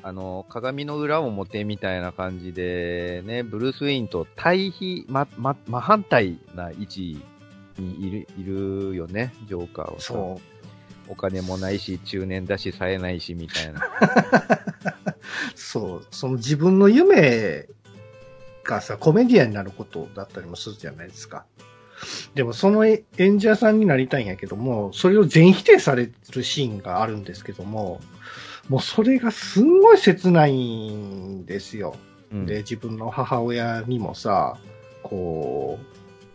[0.07, 7.23] あの、鏡の裏表みたいな感じで、ね、ブルース・ウィーンと対比、ま、ま、真反対な位置
[7.79, 10.13] にいる、いるよね、ジョーカーはさ。
[10.13, 10.41] そ
[11.09, 13.81] お金もないし、中年だし、冴えないし、みたいな。
[13.81, 13.85] う。
[15.57, 16.07] そう。
[16.11, 17.67] その自分の夢
[18.63, 21.47] がさ、コメディアンになることだったりもするじゃないですか。
[22.35, 28.03] でもその演者さんになりたいんやけども、それを全否定されるシーンがあるんですけども、
[28.69, 31.97] もうそれがすんごい切ないんですよ。
[32.33, 34.57] うんで、自分の母親にもさ、
[35.03, 35.79] こ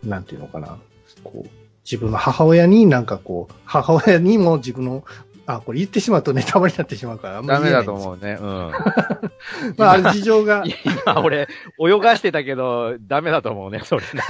[0.04, 0.78] う、なんていうのかな、
[1.22, 1.48] こう、
[1.84, 5.04] 自分の母親になんかこう、母親にも自分の、
[5.46, 8.38] あ、これ言ってしまうとネタバレになってしまうから、ダメだと思うね。
[8.40, 8.72] うん。
[9.76, 10.64] まあ、ある事情が
[11.04, 14.08] 今、俺、泳がしてたけど、ダメだと思うね、それね。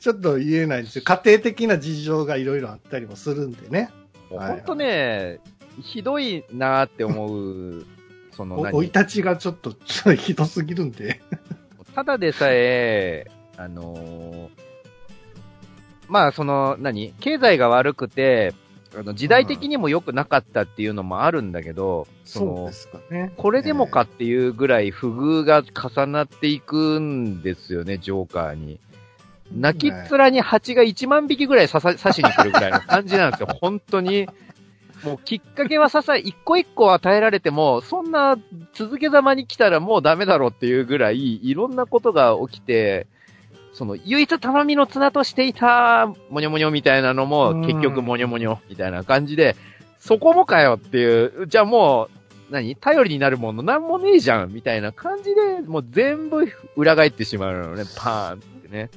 [0.00, 1.02] ちょっと言えないんですよ。
[1.04, 3.80] 家庭的な事情がいろいろあったりもするんでね。
[3.80, 3.90] はい
[4.30, 5.40] もうほんとね、
[5.82, 7.86] ひどいなーって思う、
[8.32, 11.20] その生い立ちがちょっと、ちょっとひどすぎるんで。
[11.94, 14.66] ただでさえ、あのー
[16.08, 17.12] まあ、その、何？
[17.20, 18.54] 経済が悪くて、
[18.96, 23.32] あの時代的にも良くなかったっていうのもあるんだけど、そのすかね。
[23.36, 28.78] これでもかっていうぐらい不遇が重なっていくんですよね、ジョーカーに。
[29.54, 34.28] 泣きっ面に蜂が1万匹ぐらい刺さ刺しに来るぐらいの感じなんですよ、本当に。
[35.04, 38.36] もうきっかけはささ、一個一個与えられても、そんな
[38.72, 43.06] 続けざまに来たらもうダメだろうっていうぐらい、いろんなことが起きて、
[43.72, 47.60] その、唯一頼みの綱としていた、もにょもにょみたいなのも、うん。
[47.66, 49.54] 結局もにょもにょみたいな感じで、
[49.98, 52.08] そこもかよっていう、じゃあも
[52.48, 52.74] う、何？
[52.76, 53.62] 頼りになるもの？
[53.62, 58.88] なんもねえじゃんみたいな感じで、もう全部裏返ってしまうのね、パーンってね。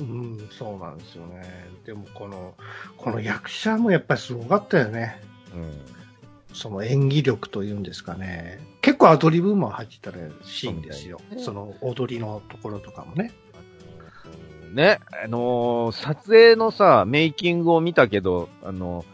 [0.00, 1.42] うん、そうなんですよね。
[1.84, 2.54] でもこの、
[2.96, 5.20] この役者もやっぱりすごかったよね。
[5.54, 6.54] うん。
[6.54, 8.58] その演技力というんですかね。
[8.80, 10.10] 結構アドリブも入ってた
[10.44, 11.20] シーンですよ。
[11.30, 13.32] そねその踊りのところとかもね。
[14.72, 19.04] ね、あのー撮影のさ、メイキングを見たけど、あの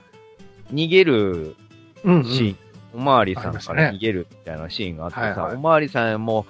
[0.73, 1.57] 逃げる
[2.05, 2.57] うん、シーン、
[2.95, 6.47] おまわりさんから逃げるみたいなシーンがあってさ、はいはいおまわりさんも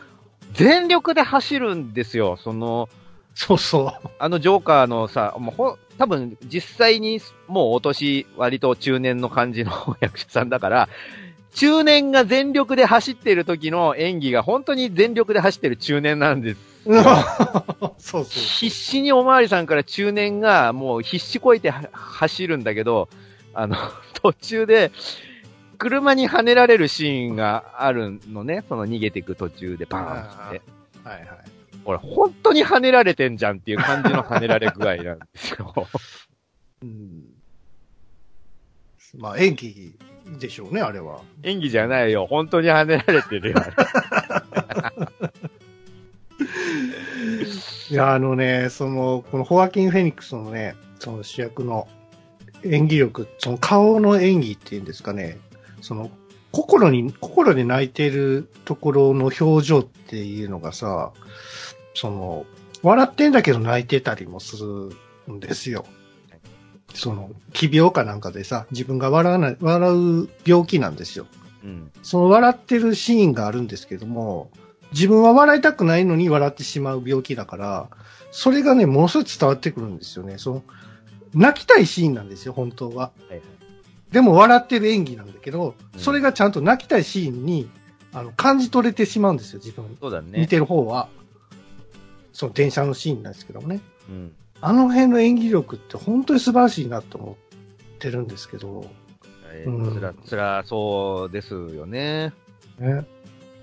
[0.53, 2.37] 全力で走るんですよ。
[2.37, 2.88] その、
[3.37, 4.09] そうそう。
[4.18, 10.88] あのジョーカーのさ、もうほ多分実際にもうお年割と中年の感じの 役者さんだから、
[11.55, 16.61] 中年が全力で走ってる時の演技が本当に全力で走ってる中年なんです。
[16.87, 23.09] う んそうそう必死におまわりさんから中年がもう必死こいては走るんだけど、
[23.53, 23.77] あの、
[24.14, 24.92] 途中で、
[25.77, 28.64] 車に跳ねられるシーンがあるのね。
[28.66, 30.62] その逃げていく途中でバーンって。
[31.05, 31.56] はいはい。
[31.87, 35.72] 俺、本当に跳ねられてんじゃんっていう感じの跳ねられ具合なんですよ。
[36.83, 37.25] うん。
[39.18, 39.94] まあ演技
[40.38, 41.20] でしょうね、あれは。
[41.44, 42.27] 演技じゃないよ。
[42.27, 43.57] 本当に跳ねられてるよ。
[47.88, 51.87] いや、あのね、その、このホアキン・フェニックスのね、その主役の
[52.64, 55.38] 演技力、その顔の演技っていうんですかね、
[55.81, 56.11] その、
[56.51, 61.12] 心に、心で泣いてるところの表情っていうのがさ、
[61.96, 62.44] その、
[62.82, 65.87] 笑ってんだけど泣いてたりもするんですよ。
[66.94, 71.26] その、奇病かなんかでさ、自分が笑わない、笑う病気なんですよ。
[71.64, 71.90] うん。
[72.02, 74.50] その笑ってるシーンがあるんですけども、
[74.92, 77.88] 自分は笑いたくないのに笑ってしまう病気だから、
[78.30, 80.38] それがね、ものすごい伝わってくるんですよね。
[80.38, 80.62] その、
[81.35, 82.96] 泣きたいシーンなんですよ、本当は。
[82.96, 83.42] はいはい
[84.12, 87.68] でも笑ってる演技なんだけど、うんそれがちゃんと泣きたいシーンに、
[88.12, 89.96] あの、感じ取れてしまうんですよ、自分。
[90.00, 90.38] そうだね。
[90.38, 91.09] 見てる方は。
[92.37, 93.81] その電車のシーンなんですけどもね。
[94.11, 94.33] うん。
[94.61, 98.85] あの辺の演技力って本当に素晴らしいなと思ってるんですけど、
[99.55, 102.35] えうんーつら、つらそうですよね。
[102.79, 103.07] ね。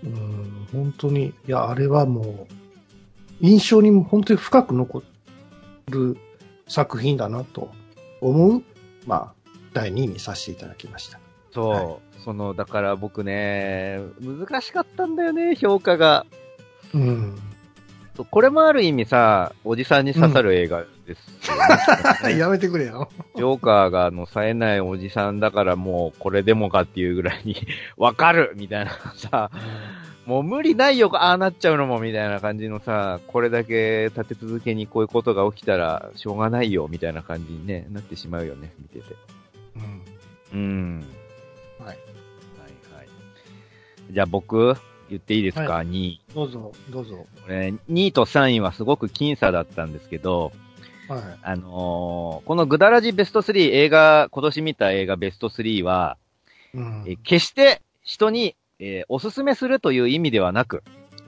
[0.04, 2.54] うん、本当に、いや、あれはもう、
[3.42, 5.04] 印象にも本当に深く残
[5.90, 6.18] る
[6.68, 7.70] 作品だなと
[8.22, 8.64] 思う、
[9.06, 9.34] まあ、
[9.74, 11.20] 第2位にさせていただきました。
[11.54, 16.26] そう、はいその、だから僕ね、難しかったんだよね、評価が。
[16.96, 17.36] うん。
[18.16, 23.10] そうこれもある意味さ、おじさんに刺さる映画ですよね、 やめてくれよ。
[23.36, 27.56] ジョーカーがあの、冴えないおじさんだからもうこれでもかっていうぐらいに
[27.98, 29.50] わかるみたいなさ、
[30.28, 39.16] もう無理ないよ、ああなっちゃうのもみたいな感じのさ、これだけ立て続けにこういうことが起きたらしょうがないよみたいな感じに、ね、なってしまうよね、見てて。
[40.54, 40.60] うん。
[40.60, 41.06] うん。
[41.80, 41.88] はい。
[41.88, 41.98] はい
[42.96, 43.08] はい。
[44.12, 44.76] じゃあ僕、
[45.10, 46.22] 言っていいですか、は ?2 位。
[46.34, 47.26] どうぞ、どうぞ。
[47.44, 50.52] これ、2位と3位はすごく僅差だったんですけど、
[51.08, 51.22] はい。
[51.42, 56.18] あのーこのグダラジベスト3映画、今年見た映画ベスト3は、
[56.74, 60.84] うんえー決して人に、えーおすすめするという意味ではなく、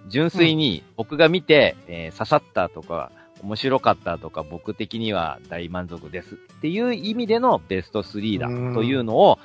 [0.07, 3.11] 純粋に僕が見て、えー刺さったとか、
[3.43, 9.39] 面白かったとか、僕的には大満足ですっていう意味でのベスト3だうんというのを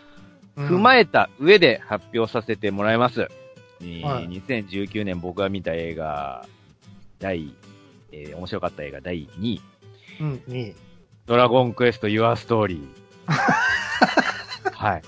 [0.57, 3.23] 踏まえ、えた上で発表させてもらいます。
[3.23, 6.47] えーはい2019年僕が見た映画、
[7.19, 7.55] 第、
[8.13, 9.63] えー面白かった映画第2位、
[10.21, 10.75] うん、に。
[11.27, 12.81] ドラゴンクエスト Your Story。
[14.75, 15.03] はい。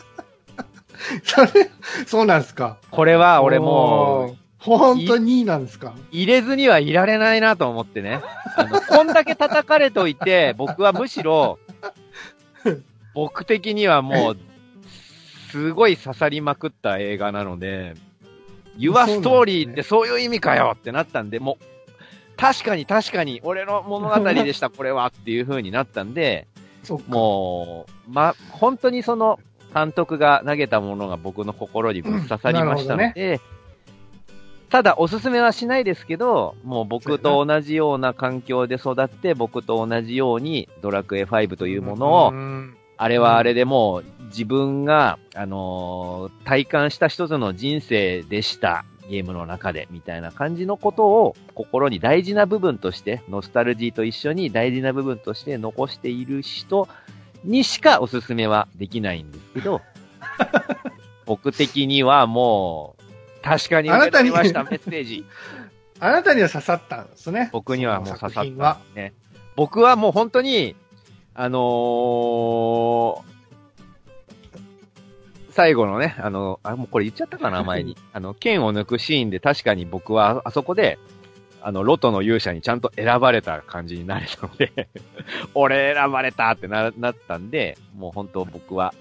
[1.24, 1.70] それ、
[2.06, 2.78] そうなんですか。
[2.90, 5.94] これは俺もう、う、本当に2位なんですか。
[6.11, 8.20] 入れずにはいられないなと思ってね。
[8.56, 11.58] あの、 こんだけ叩かれといて、僕はむしろ、
[13.14, 14.38] 僕的にはもう、
[15.50, 17.94] すごい刺さりまくった映画なので、
[18.78, 19.26] うなんですね。
[19.26, 21.64] Story ってそういう意味かよってなったんで、もう、
[22.37, 26.46] 確かに確かに、俺の物語でした、これはっていう風になったんで。
[27.06, 29.38] もう、ま、本当にその、
[29.74, 33.40] 監督が投げたものが僕の心にぶっ刺さりましたので、
[34.68, 48.84] ただおすすめはしないですけど、もう僕と同じような環境で育って、僕と同じようにドラクエ5というものを、うんあれはあれでもう自分が、あのー体感した一つの人生でした。
[49.08, 56.88] ゲームの中で、みたいな感じのことを心に大事な部分として、ノスタルジーと一緒に大事な部分として残している人
[57.44, 59.80] にしかおすすめはできないんですけど、
[61.26, 65.24] 僕的にはもう、確かに受け取りました、メッセージ。
[65.98, 67.50] あなたには刺さったんですね。
[67.52, 68.78] 僕にはもう刺さった。
[68.94, 69.12] ね。
[69.56, 70.76] 僕はもう本当に、
[71.34, 73.32] あのー
[75.52, 77.96] 最後のね、あの、あ、もうこれ言っちゃったかな、 前に。
[78.14, 80.98] あの、剣を抜くシーンで確かに僕はあそこで、
[81.60, 84.88] あの、ロトの勇者にちゃんと選ばれた感じになれたので、
[85.54, 88.94] 俺選ばれたってな、なったんで、もう本当僕は、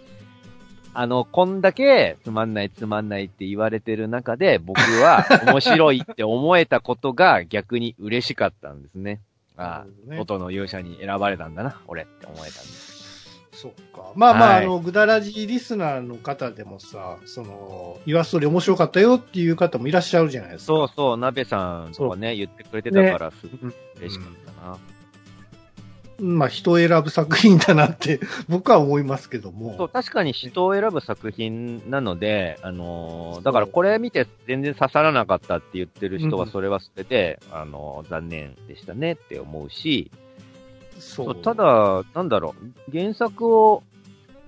[0.94, 9.22] あの、こんだけつまんないつまんないって言われてる中で、僕は面白いって思えたことが逆に嬉しかったんですね。
[9.58, 13.02] ああ、元の勇者に選ばれたんだな、俺って思えたんです。
[13.54, 14.12] そっか。
[14.16, 20.66] まあまあ、はいあの、グダラジリスナーの方でもさ、その、イワストーリー面白かったよっていう方もいらっしゃるじゃないですか。
[20.68, 24.78] そうそう、鍋さんとかね、言ってくれてたから、すごく嬉しかったな。
[26.22, 29.76] まあ、人を選ぶ作品だなって、 僕は思いますけども。
[29.76, 40.12] そう、確かに人を選ぶ作品なので、あのーだからこれ見て全然刺さらなかったって言ってる人はうんそれはそれで、あのー残念でしたねって思うし、
[41.00, 42.54] そそうた、だ、なんだろ
[42.88, 43.82] う、原作を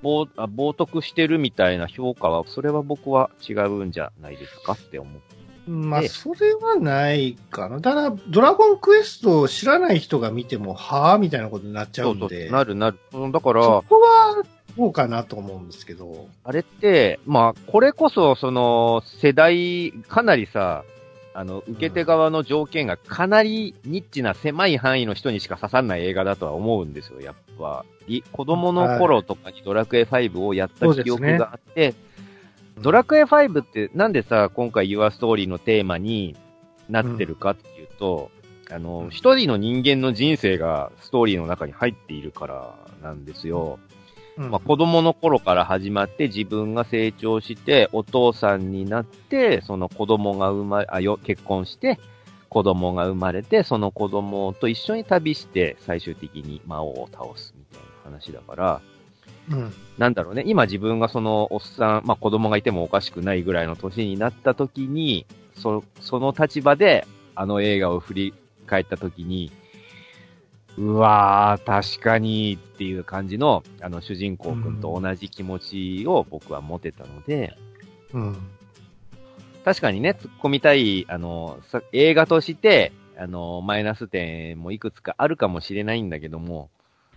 [0.04, 5.22] 冒あ冒涜してるみたいな評価は、それは僕は違うんじゃないですかって思う。
[5.68, 7.80] まあ、でそれはないかな。
[7.80, 12.50] ただ、ドラゴンクエストを知らない人が見ても、はぁみたいなことになっちゃそううんそうで。
[12.50, 13.00] なるなる。
[13.14, 14.44] うんだから、そこは、
[14.78, 16.28] どうかなと思うんですけど。
[16.44, 20.84] あれって、まあ、これこそ、その、世代、かなりさ、
[21.36, 27.86] あの、受け手側の条件がかなりニッチな狭い範囲の人にしか刺さんない映画だとは思うんですよ、やっぱ。
[28.08, 31.96] り子供の頃とかにドラクエ5をやった記憶があって、
[32.82, 36.36] ドラクエ5ってなんでさ、今回 Your Story のテーマに
[36.90, 38.32] なってるかっていうと、
[38.72, 43.80] あの、一人の人間の人生がストーリーの中に入っているからなんですよ。
[44.36, 52.00] うんまあ、子供の頃から始まって自分が成長して、お父さんになって、その子供が生まあ、よ、結婚して、
[52.50, 58.82] 子供が生まれて、その子供と一緒に旅して、最終的に魔王を倒すみたいな話だから、
[59.50, 59.74] うん。
[59.98, 65.26] なんだろうね、今自分がそのおっさん、まあ子供がいてもおかしくないぐらいの年になった時に、
[65.56, 68.34] そ、その立場であの映画を振り
[68.66, 69.52] 返った時に、
[70.78, 77.56] うわー、確かにっていう感じの、あの主人公くんと同じ気持ちを僕は持てたので、
[78.14, 78.38] うん。
[79.64, 86.70] 確かにね、突っ込みたい、あの、さ映画として、あの、マイナス点もいくつかあるかもしれないんだけども、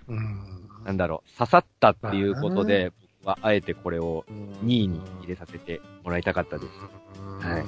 [0.08, 0.65] うん。
[0.86, 7.46] なんだろう、刺さったっていうことで、僕はあえてこれをうん2位に入れさせてもらいたかったです。
[7.46, 7.64] はい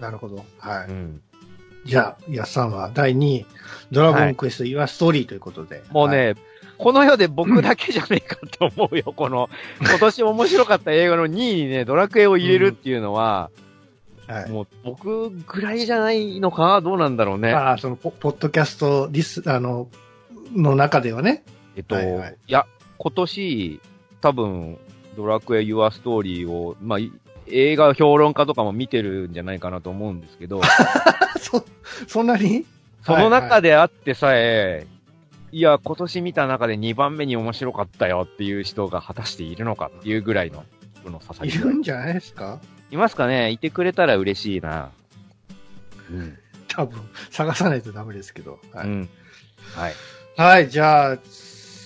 [0.00, 0.44] なるほど。
[0.58, 1.22] はうん。
[1.84, 1.88] い。
[1.88, 3.46] じゃあ、やっさんは第2位、
[3.92, 5.82] ドラゴンクエスト、ユアストーリーということで。
[5.90, 6.34] もうね、
[6.76, 9.48] この世で僕だけじゃねえかと思うよ、 この、
[9.80, 13.50] 今年面白かった映画の2位にね、ドラクエを入れるっていうのは、
[14.26, 14.50] はい、はい。
[14.50, 17.52] もう僕ぐらいじゃないのかどうなんだろうね。
[17.52, 19.88] ああ、そのポ、ポッドキャストリス、あの、
[20.54, 21.44] の中ではね。
[21.76, 22.66] えっと、はいいはいや、
[22.98, 23.80] 今年、
[24.20, 24.78] 多分、
[25.16, 27.10] ドラクエ Your Story を、まあ、い
[27.48, 30.60] 映画評論家とかも見てるんじゃないかなと思うんですけど、
[31.40, 31.64] そ、
[32.06, 32.64] そんなに？
[33.04, 34.86] その中であってさえ、
[35.50, 40.64] いや、今年見た中で2番目に面白かったよっていう人が果たしているのかっていうぐらいの、
[41.04, 42.60] この刺さいるんじゃないですか？
[42.90, 43.50] いますかね？
[43.50, 44.90] いてくれたら嬉しいな。
[46.10, 46.38] うん。
[46.68, 47.00] 多分、
[47.30, 48.60] 探さないとダメですけど。
[48.72, 48.86] はい。
[48.86, 49.08] うん。
[49.74, 49.94] はい。
[50.36, 51.18] はい、じゃあ、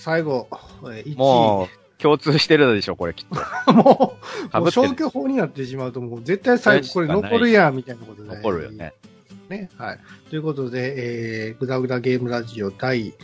[0.07, 0.47] 最後、
[0.83, 1.15] えー1位。
[1.17, 3.35] もう、共通してるでしょ、これきっと。
[3.73, 4.15] も
[4.53, 8.29] う、もう消去法になってしまうと、もう絶対最後これ残るやん、みたいなことで。
[8.29, 8.93] 残るよね。
[9.49, 9.69] ね。
[9.77, 9.99] はい。
[10.29, 13.15] ということで、えー、ぐだぐだゲームラジオ第、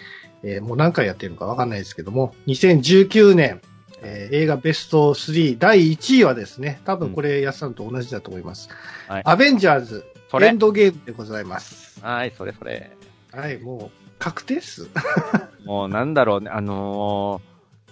[0.44, 3.62] えー、もう何回やってるのかわかんないですけども、2019年、
[4.02, 8.68] えー映画ベスト3第1位はですね、多分これ、やっさんと同じだと思います。
[9.08, 10.04] はいアベンジャーズ、
[10.42, 12.02] エンドゲームでございます。
[12.02, 12.92] はい、それそれ。
[13.32, 14.88] はい、もう、確定っす。
[15.66, 17.42] もうなんだろうね、あの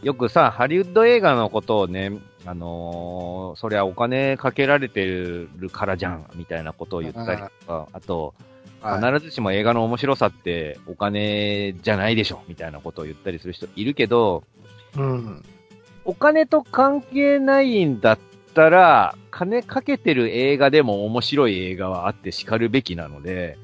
[0.01, 2.13] ーよくさ、ハリウッド映画のことをね、
[2.45, 8.43] あのーそりゃお金かけられてるからじゃん、みたいなことを言ったりとか、あと、はい
[8.84, 14.43] 必ずしも映画の面白さってお金じゃないでしょ、みたいなことを言ったりする人いるけど、
[14.97, 15.43] うん。
[16.03, 18.19] お金と関係ないんだっ
[18.55, 23.59] たら、金かけてる映画でも面白い映画はあって叱るべきなので、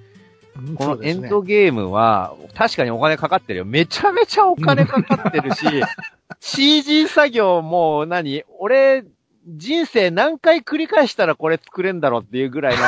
[0.75, 3.65] このエンドゲームは、確かにお金かかってるよ。
[3.65, 5.65] めちゃめちゃお金かかってるし、
[6.39, 8.43] CG 作業も何？
[8.59, 9.03] 俺、
[9.49, 12.83] 人生何回繰り返したらこれ作れんだろうっていうぐらいの、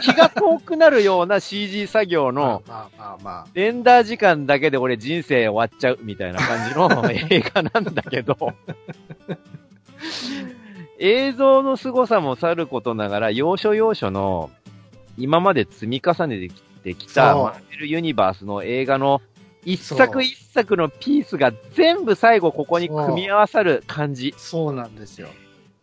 [0.00, 2.62] 気が遠くなるような CG 作業の、
[3.54, 6.88] レンダー時間だけで俺人生終わっちゃうみたいな感じの
[7.30, 8.36] 映画なんだけど、
[10.98, 14.50] 映像の凄さもさることながら、要所要所の
[15.16, 19.22] 今まで積み重ねてきてきたマーベルユニバースの映画の
[19.64, 24.34] 一作一作のピースが全部最後ここに組み合わさる感じ。
[24.36, 25.28] そうなんですよ。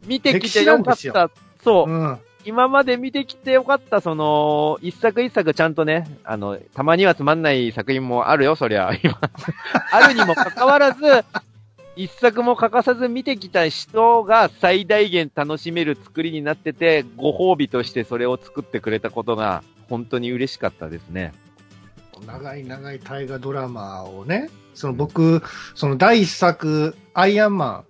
[0.06, 1.32] 見てきてよかった。
[1.64, 1.94] そうう。
[1.94, 2.20] ん。
[2.46, 9.20] 今まで見てきてよかった、その、一作一作ちゃんとね、あの、たまにはつまんない作品もあるよ、そりゃ、 今。
[9.92, 11.26] あるにもかかわらず、
[11.98, 21.34] 一作も欠かさず見てきた人が最大限楽しめる作りになってて、ご褒美としてそれを作ってくれたことが、本当に嬉しかったですね。
[22.26, 25.42] 長い長い大河ドラマをね、その僕、
[25.76, 27.86] その第一作、アイアンマン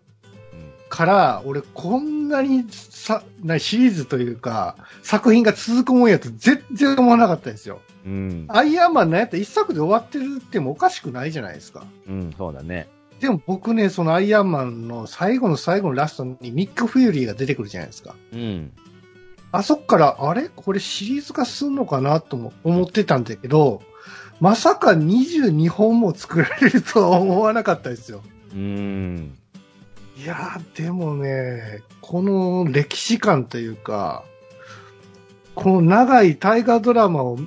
[0.89, 7.81] から、俺こんなにさ、なシリーズというか、作品が続くもんやと全然思わなかったですよ。
[8.05, 8.45] うん。
[8.49, 11.85] アイアンマンなんやったら一作で終わってるってもおかしくないじゃないですか。
[12.07, 12.87] うん、そうだね。
[13.19, 18.15] でも僕ね、そのアイアンマンの最後の最後のラストにミック・フューリーが出てくるじゃないですか。
[18.31, 18.71] うん。
[19.51, 20.49] あそっから、あれ？
[20.55, 23.81] これシリーズ化すんのかなとも思ってたんだけど、
[24.39, 28.21] まさか22本も作られるとは思わなかったですよ。
[28.53, 29.37] うん。
[30.17, 34.23] いやー、でもね、この歴史観というか、
[35.55, 37.39] この長い大河ドラマを、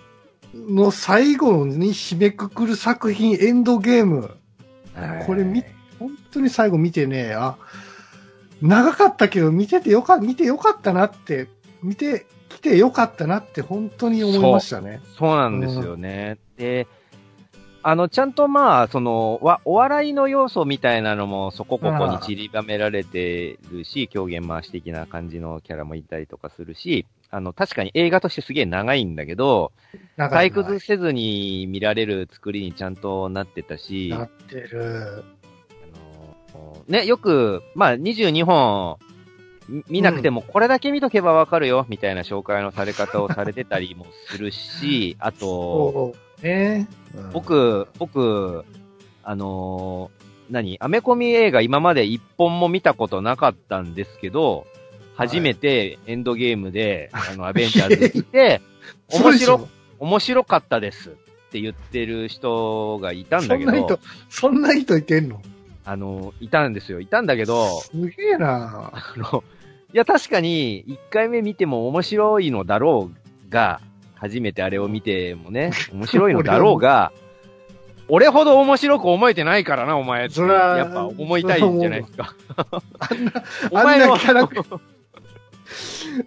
[0.54, 4.36] の最後に締めくくる作品、エンドゲーム。
[5.26, 5.62] これ見、
[5.98, 7.56] 本当に最後見てね、あ、
[8.60, 11.48] 長かったけど見ててよか、見てよかったなって、
[11.82, 15.00] 見てきてよかったなって本当に思いましたね。
[15.18, 16.38] そうなんですよね。
[16.56, 16.86] で、
[17.84, 29.72] あの、ちゃんとまあ、その、わ、お笑いの要素みたいなのもそこここに散りばめられてるし、狂言回し的な感じのキャラもいたりとかするし、あの、確かに映画としてすげえ長いんだけど、
[30.16, 35.24] 退屈せずに見られる作りにちゃんとなってたし、なってる。
[36.54, 39.11] あのね、よく、まあ、22本、み
[39.88, 46.88] 見なくてもこれだけ見とけばわかるよ、みたいな紹介のされ方をされてたりもするし、 あと、ね。
[47.14, 48.64] うん、僕、僕、
[49.22, 50.76] あのー何？
[50.80, 54.66] アメコミ映画今まで一本も見たことなかったんですけど、
[55.14, 58.60] 初めてエンドゲームで、あの、アベンジャーズ見て、
[59.10, 61.12] 面白、面白かったですっ
[61.50, 63.70] て言ってる人がいたんだけど。
[63.70, 65.40] そんな人、、そんな人いてんの？
[65.84, 67.00] あの、いたんですよ。
[67.00, 69.42] いたんだけど、すげえなあの、
[69.92, 73.80] いや、確かに、一回目見ても面白いのだろうが、
[74.14, 77.12] 初めてあれを見てもね、 面白いのだろうが、
[78.08, 80.28] 俺ほど面白く思えてないからな、お前。
[80.28, 82.34] そらやっぱ思いたいんじゃないですか。
[83.00, 83.32] あんな、
[83.72, 84.62] あんなキャラク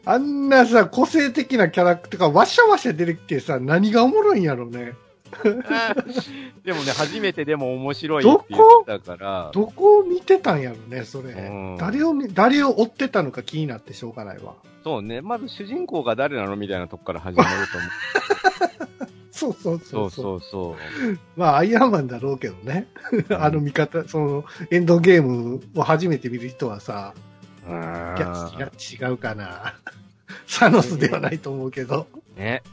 [0.05, 4.93] あんなさ、個性的なキャラクターがわしゃわしゃ出てきてさ、何がおもろいんやろね。
[6.63, 9.99] でもね、初めてでも面白いって言ってたから、どこ？
[9.99, 11.31] を見てたんやろね、それ。
[11.31, 11.39] う
[11.73, 14.53] ん誰を見、誰を追ってたのか気になってしょうがないわ。
[14.83, 17.89] そうね、まず主人公が誰なのみたいなとこから始まると思う。
[19.35, 20.41] そうそうそそううそう。
[20.41, 21.19] そう。
[21.35, 22.87] まあ、アイアンマンだろうけどね。
[23.37, 27.13] あの見方、その、エンドゲームを初めて見る人はさ、
[27.67, 29.75] 違うかな。
[30.47, 32.07] サノスではないと思うけど。
[32.37, 32.63] ね。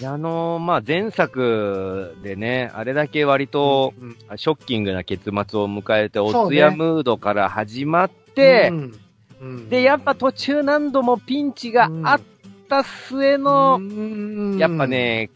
[0.00, 5.34] いやあのーまあ、前作でね、あれだけ割と、うん、ショッキングな結末を
[5.68, 9.00] 迎えて、おつやムードから始まって、うん
[9.40, 9.68] うん。
[9.68, 12.20] で、やっぱ途中何度もピンチがあっ
[12.68, 14.58] た末の、うん。
[14.58, 15.30] やっぱ、ね、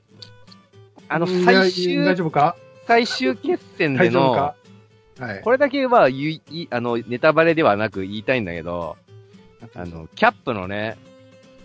[1.08, 1.44] あの、うん。
[1.44, 2.56] 最終大、丈夫か？
[2.86, 4.54] 最終決戦でのか、
[5.18, 5.40] はい。
[5.42, 8.96] これだけはいあの、ネタバレではなく言いたいんだけど、
[9.74, 10.96] あの、キャップのね、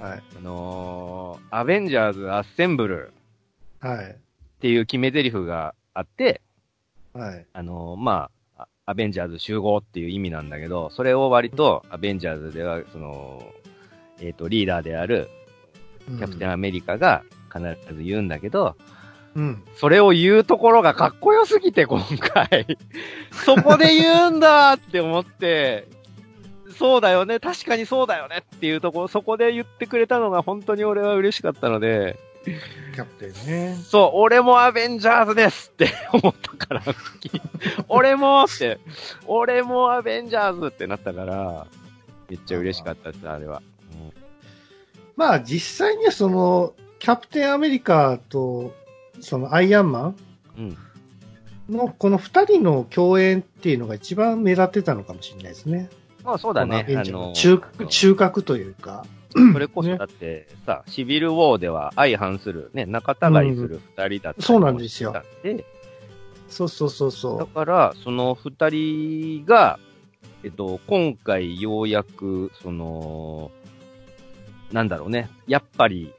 [0.03, 0.23] はい。
[0.37, 3.13] あのーアベンジャーズ・アッセンブル
[3.79, 4.11] はい。
[4.11, 4.15] っ
[4.59, 6.41] ていう決め台詞があって、
[7.13, 7.45] はい。
[7.53, 13.41] あのーまあ、あアベンジャーズ集合っていう意味なんだけど、それを割とアベンジャーズでは、その、
[14.19, 15.29] えっ、と、リーダーである
[16.05, 17.63] キャプテンアメリカが必
[17.95, 18.75] ず言うんだけど、
[19.35, 19.63] うん。
[19.77, 22.77] それを言うところがかっこよすぎて、今回。
[23.45, 25.87] そこで言うんだって思って、
[26.73, 33.75] そうだよね、確かにそうだよねっていうところ、そこで言ってくれたのが本当に俺は嬉しかったので、キャプテンね。
[33.75, 36.83] そう、俺もアベンジャーズですって 思ったから、
[37.87, 38.79] 俺もって、
[39.25, 41.67] 俺もアベンジャーズってなったから、
[42.29, 43.61] めっちゃ嬉しかったです、あれは。
[45.15, 48.73] まあ実際にはその、キャプテンアメリカと、
[49.19, 50.15] そのアイアンマン
[50.57, 50.77] うん。
[51.69, 55.89] のこの二人の共演っていうのが一番目立ってたのかもしれないですね。
[56.23, 59.05] まあそうだねあの、中核、中核というか。
[59.33, 65.09] それこそだってさ、シビルウォーでは相反する、ね、仲違いする二人だったりもそうなんですよ。
[65.09, 65.65] したんで
[66.49, 67.39] そうそうそう。
[67.39, 69.79] だそから、その二人が、
[70.43, 73.49] えっと、今回ようやく、その、
[74.71, 76.13] なんだろうね、やっぱり、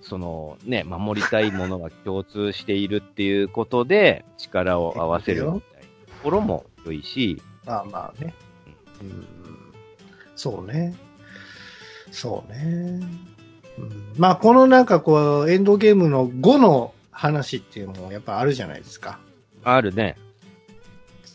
[0.00, 7.66] そのね、守りたいものが共通しているっていうことで、力を合わせるみたいなところも良いし、う。
[7.66, 8.34] まあまあね。
[9.00, 9.41] うん。
[10.42, 10.96] そうね。
[12.10, 13.00] そうね。
[13.78, 19.20] うん、まあこのなんかこう、エンドゲームの5の話っていうのもやっぱあるじゃないですか。
[19.62, 20.16] あるね。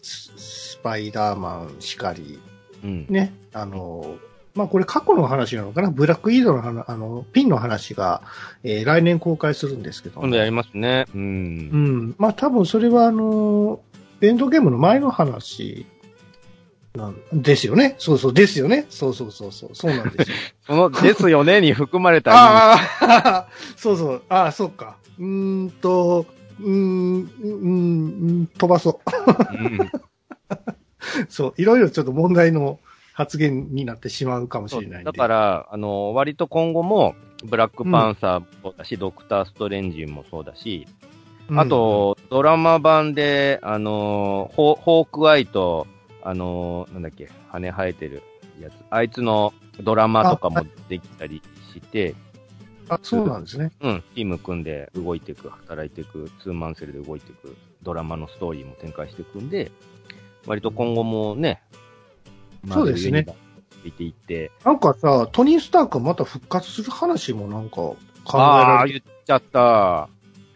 [0.01, 2.38] ススパイダーマンしかり、
[2.84, 3.05] うん。
[3.08, 4.18] ね、あの、
[4.55, 5.89] まあこれ過去の話なのかな？
[5.89, 8.24] ブラックイードの話、あの、ピンの話が、
[8.64, 11.05] えー来年公開するんですけど、今度やりますね。
[11.16, 11.18] う。
[11.18, 12.16] うんん。
[12.18, 13.80] まあ多分それはあの、
[14.20, 15.86] エンドゲームの前の話
[16.98, 17.95] なんですよね。
[18.00, 18.86] そうそう、ですよね。
[18.89, 20.38] そうそうそうそう、そうなんですよ。
[20.68, 24.98] その、ですよねに含まれた意ああ、そうそう、ああ、そうか。
[25.18, 26.26] うーんと、
[26.60, 29.00] うーん、うーん、うん飛ばそう。
[29.06, 29.91] 味うん
[31.30, 32.80] そう、いろいろちょっと問題の
[33.14, 35.04] 発言になってしまうかもしれない。
[35.04, 40.88] だから、あの、割と今後も、ブラックパンサーもそうだし、ドクターストレンジもそうだし、
[41.50, 45.88] うん、あと、ドラマ版で、あの、ホホークアイと、
[46.28, 48.21] あの、なんだっけ、羽生えてる
[48.59, 51.41] やつ、あいつのドラマとかもできたり
[51.73, 52.15] して、
[52.89, 53.71] あ、そうなんですね。
[53.80, 59.71] うん、チーム組んで動いていく、働いていく、ツーマンセルで動いていく、ドラマのストーリーも展開していくんで、
[60.45, 61.61] 割と今後もね、
[62.69, 67.97] そうですねマーベルユニバース見ていって、なんかさ、トニー・スタークがまた復活する話もなんか考
[68.34, 68.99] えああー、られて。
[69.05, 70.09] 言っちゃった。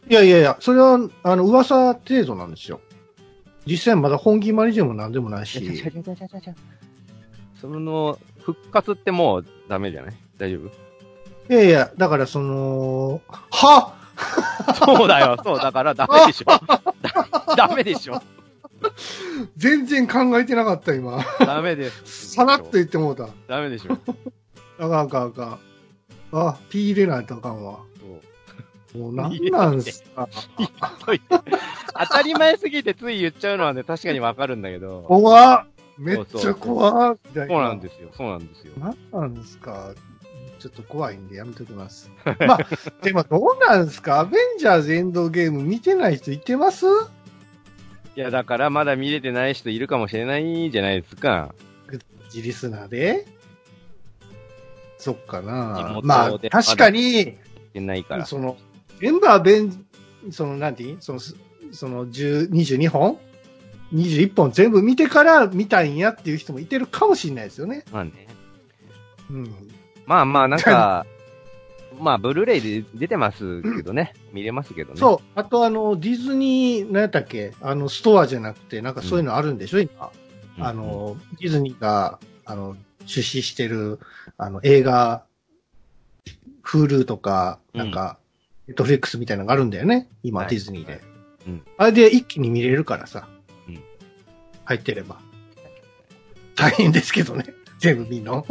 [0.10, 2.82] いやいやいや、それは、あの、噂程度なんですよ。
[3.66, 5.84] 実際まだ本気まりでもなんでもないし。
[7.60, 10.14] その、復活ってもうダメじゃない？
[10.38, 10.58] 大丈
[11.48, 11.54] 夫？
[11.54, 13.94] いやいや、だからその、は
[14.76, 16.46] そうだよ、 そう、だからダメでしょ。
[16.46, 16.82] だ
[17.68, 18.22] ダメでしょ。
[19.58, 21.24] 全然考えてなかった、今。
[21.40, 22.32] ダメです。
[22.32, 23.28] さらっと言ってもうた。
[23.48, 23.98] ダメでしょ。
[24.80, 25.60] あかんあかんあかん。
[26.32, 27.80] あ、ピー入れないとあかんわ。
[28.96, 30.28] もうなんなんすか。
[32.00, 35.04] 当たり前すぎてつい言っちゃうのはね、確かにわかるんだけど。
[35.08, 35.66] 怖っ
[35.98, 38.74] めっちゃ怖っみたいそうなんですよ、そうなんですよ。
[38.78, 39.94] なんなんですか
[40.60, 42.10] ちょっと怖いんでやめときます。
[42.48, 42.68] まあ、
[43.02, 46.86] でもどうなんですかアベンジャーズエンドゲーム見てない人いてます？
[48.16, 51.54] いや、だからまだ見れてない人いるかもしれないじゃないですか。
[52.30, 53.26] ジリスナーで？
[54.98, 55.92] そっか地な。
[55.96, 57.38] 元まあ、で確かに、
[57.74, 58.26] ないから。
[58.26, 58.58] その、
[59.02, 59.86] 全部は弁、
[60.32, 60.98] その、なんていう？
[61.00, 61.36] その、す
[61.72, 63.18] その、10 22本
[63.94, 67.84] ?21 本全部見てから見たいんやっていう人もいてるかもしれないですよね。
[67.92, 68.28] まあね。
[69.30, 69.54] うん。
[70.06, 71.06] まあまあ、なんか、
[72.00, 74.14] まあ、ブルーレイで出てますけどね。
[74.34, 75.00] 見れますけどね。
[75.00, 75.28] そう。
[75.36, 77.54] あと、あの、ディズニー、何やったっけ？
[77.62, 80.10] あの、ストアじゃなくて、なんかそういうのあるんでしょ、今。
[80.58, 80.66] うん。
[80.66, 82.76] あの、ディズニーが、あの、
[83.06, 84.00] 出資してる、
[84.38, 85.26] あの、映画、
[86.64, 88.18] Hulu とか、なんか、
[88.72, 90.08] ネットフリックスみたいなのがあるんだよね。
[90.24, 91.02] 今、はいディズニーで。
[91.46, 93.28] うんあれで一気に見れるからさ。
[93.68, 93.84] うん
[94.64, 95.20] 入ってれば。
[96.56, 97.46] 大変ですけどね。
[97.80, 98.46] 全部見んの。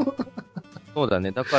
[0.95, 1.31] そうだね。
[1.31, 1.59] だか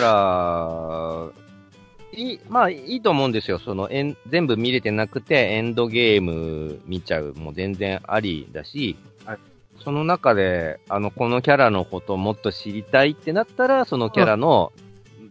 [2.14, 3.59] ら、いい、まあいいと思うんですよ。
[3.59, 9.39] その、エン全部見れてなくて、エンドゲーム見ちゃうも全然ありだし、はい
[9.84, 14.72] その中で、あの、このキャラのことをもっと知りたいってなったら、そのキャラの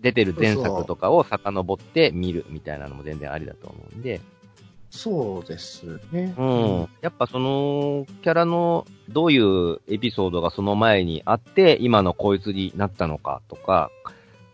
[0.00, 4.20] 出てる前作とかを遡って見るみたいなのも全然ありだと思うんで、
[4.90, 6.34] そうですね。
[6.36, 6.88] うん。
[7.00, 13.90] やっぱそのキャラのどういうエピソードがその前にあって、今のこいつになったのかとか、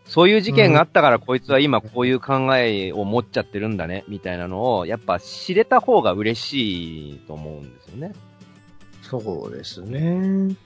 [0.04, 8.12] そういう事件があったからこいつは今こういう考えを持っちゃってるんだね、みたいなのを、やっぱ知れた方が嬉しいと思うんですよね。
[9.02, 10.00] そうですね。
[10.00, 10.56] うん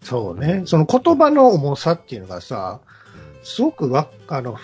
[0.00, 0.62] そうね。
[0.66, 2.80] その言葉の重さっていうのがさ、
[3.46, 4.58] すごくわ、あの、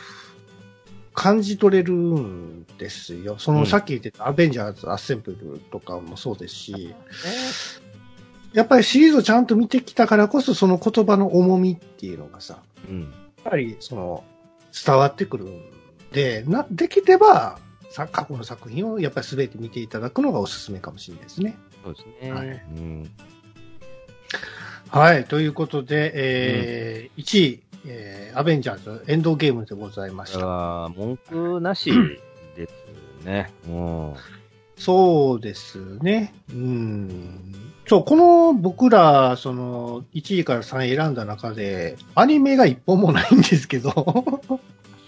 [1.14, 3.36] 感じ取れるんですよ。
[3.38, 6.94] そうんのさっき言ってたアベンジャーズ・アッセンブルとかもそうですし、
[8.52, 12.58] やっぱりシリーズをちゃんと見てきたからこそその言葉の重みっていうのがさ、
[12.88, 13.02] うん。
[13.02, 13.10] やっ
[13.44, 14.24] ぱりその
[14.84, 15.62] 伝わってくるん
[16.10, 17.60] で、な、できれば、
[17.90, 21.56] さ過去の作品をやっぱり全て見ていただくのがおすすめかもしれないですね。
[21.84, 22.32] そうですね。
[22.32, 23.10] はいうん。
[24.88, 25.24] はい。
[25.24, 30.38] ということで、えー1位、えーアベンジャーズエンドゲームでございました。
[30.38, 31.92] だから、文句なし
[32.56, 33.50] ですね。
[33.68, 34.14] うん。
[34.76, 36.32] そうですね。
[36.50, 37.54] うん。
[37.86, 43.92] そう、この僕ら、その、1位から3位選んだ中で、アニメが一本もないんですけど、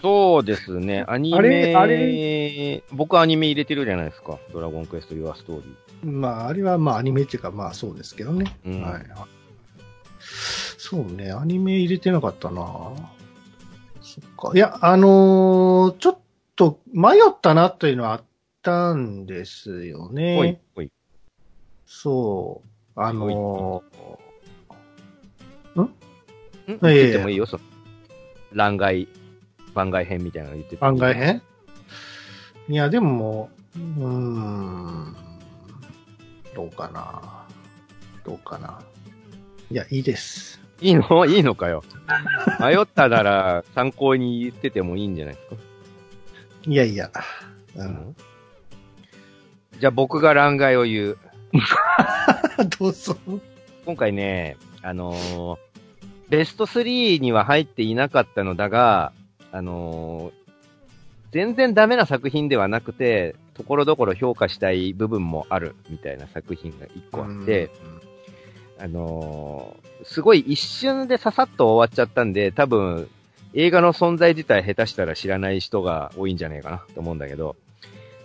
[0.01, 1.03] そうですね。
[1.07, 2.83] アニメ、あれあれ？
[2.91, 4.37] 僕アニメ入れてるじゃないですか。
[4.53, 6.11] ドラゴンクエスト、ユアストーリー。
[6.11, 8.55] まあ、あれはまあアニメっていうか、まあそうですけどね。
[8.67, 9.03] うんはい。
[10.87, 12.61] そうね、アニメ入れてなかったな
[14.01, 14.51] そっか。
[14.53, 16.19] いや、あのーちょっ
[16.55, 18.23] と迷ったなというのはあっ
[18.61, 20.35] たんですよね。
[20.35, 20.91] ほい、ほい。
[21.87, 22.61] そ
[22.95, 23.01] う。
[23.01, 23.31] あのん？
[23.31, 23.33] い
[26.81, 27.63] やいや言ってもいいよ、その。
[28.53, 29.07] 欄外、
[29.73, 31.41] 番外編みたいなの言って番外編？
[32.69, 35.15] いや、でももう、うーん、
[36.55, 37.47] どうかな。
[38.23, 38.83] どうかな。
[39.71, 40.63] いや、いいです。
[40.81, 41.25] いいの？
[41.27, 41.83] いいのかよ。
[42.59, 45.55] 迷ったなら参考に言っててもいいんじゃないですか？
[46.67, 47.11] いやいや。
[47.75, 48.15] う、うんん
[49.79, 51.17] じゃあ僕が欄外を言う。
[52.79, 53.15] どうぞ。
[53.85, 55.57] 今回ね、あのー
[56.29, 59.11] ベスト3には入っていなかったのだが、
[59.51, 60.45] あのー
[61.31, 67.69] 全然ダメな作品ではなくて、ところどころ評価したい部分もあるみたいな作品が一個あって、
[68.79, 73.09] あのーすごい一瞬でささっと終わっちゃったんで、多分、
[73.53, 77.55] 映画の存在自体下手したら知らない人が多いんじゃないかなと思うんだけど、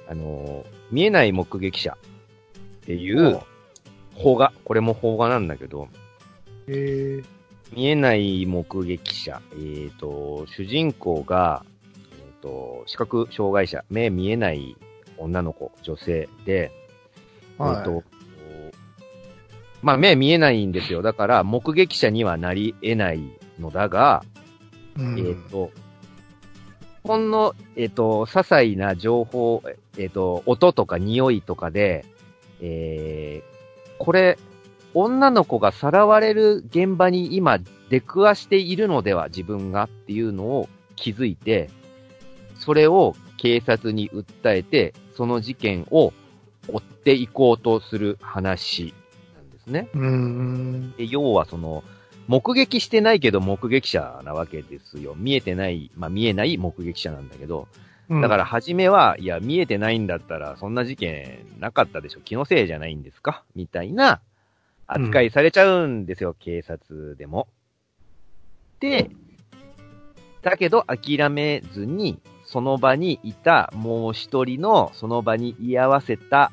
[0.08, 3.40] あのー見えない目撃者っていう
[4.16, 5.88] 邦画、これも邦画なんだけど、
[6.66, 7.24] えー、
[7.72, 14.76] 見えない目撃者、えっ、と、主人公が、えっ、と、視覚障害者、目見えない
[15.16, 16.72] 女の子、女性で、
[17.56, 17.76] はい。
[17.78, 18.02] えっ、と、
[19.82, 21.02] まあ目見えないんですよ。
[21.02, 23.20] だから目撃者にはなり得ない
[23.58, 24.22] のだが、
[24.98, 25.70] うんえっ、と、
[27.04, 29.62] ほんの、えっ、と、些細な情報、
[29.96, 32.04] えっ、と、音とか匂いとかで、
[32.60, 34.38] えー、これ、
[34.92, 37.58] 女の子がさらわれる現場に今
[37.90, 41.70] 出くわしているのでは自分がっていうのを気づいて、
[42.58, 46.12] それを警察に訴えて、その事件を
[46.68, 48.94] 追っていこうとする話
[49.70, 49.88] ね。
[49.94, 50.92] うーん。
[50.96, 51.82] で要はその、
[52.28, 55.14] 目撃してないけど目撃者なわけですよ。
[55.16, 57.66] 見えてない、まあ見えない目撃者なんだけど、
[58.08, 62.20] だから初めは、いや、見えてないんだったら、そんな事件なかったでしょ。
[62.20, 63.44] 気のせいじゃないんですか？
[63.54, 64.20] みたいな
[64.88, 67.46] 扱いされちゃうんですよ、警察でも。
[68.80, 69.10] で、
[70.42, 76.50] だけど諦めずに、その場にいたもう一人の、その場に居合わせた、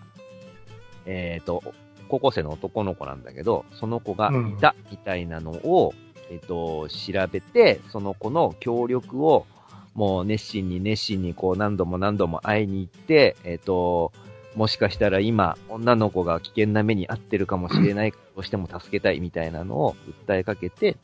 [1.07, 1.63] えっ、と、
[2.07, 5.93] 高校生の男の子なんだけど、その子がいたみたいなのを、
[6.29, 9.45] えっ、と、調べて、その子の協力を、
[9.93, 14.11] もう熱心に熱心にこう何度も何度も会いに行って、えっ、と、
[14.55, 19.95] もしかしたら今、女の子が危険な目に遭ってるかもしれない、どうしても助けたいみたいなのを
[20.27, 20.97] 訴えかけて、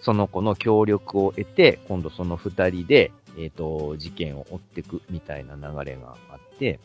[0.00, 6.78] その子の協力を得て、今度その二人で、えっ、と、事件を追っていくみたいな流れがあって、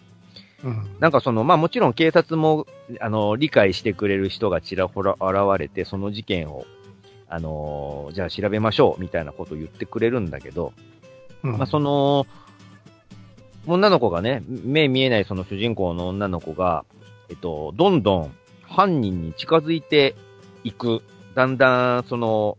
[0.65, 0.97] うん。
[0.99, 2.65] なんかその、まあもちろん警察も、
[2.99, 6.65] あの、理解してくれる人がちらほら現れて、その事件を、
[7.29, 10.73] あの、じゃあ調べましょう、みたいなことを言ってくれるんだけど、
[11.43, 12.25] うんまあその、
[13.67, 16.83] 女の子がね、目見えないその主人公の女の子が、
[17.29, 20.15] えっと、どんどん犯人に近づいて
[20.63, 21.01] いく。
[21.35, 22.57] だんだん、その、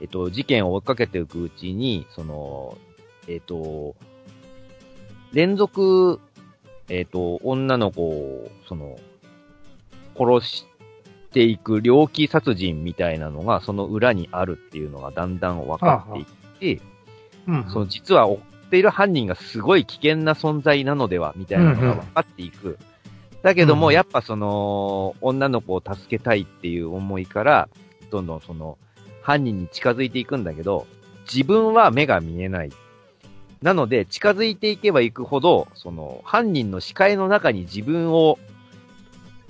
[0.00, 2.78] えっと、事件を追いかけていくうちに、その、
[3.28, 3.94] えっと、
[5.32, 6.20] 連続、
[6.90, 8.98] えっと、女の子を、その、
[10.18, 10.66] 殺し
[11.32, 16.82] ていく猟奇殺人みたいなのが、その裏にあるっていうのがだんだん分かっていって、
[17.46, 17.66] うん。
[17.70, 22.76] その実は追っている犯人がすごい危険な存在なのでは、みたいなのが分かっていく。
[23.42, 27.68] だけども、うんやっぱその、女の子を助けたいっていう思いから、
[28.10, 28.78] どんどんその、
[29.22, 30.86] 犯人に近づいていくんだけど、
[31.32, 32.70] 自分は目が見えない。
[33.62, 38.38] なので、近づいていけばいくほど、その、犯人の視界の中に自分を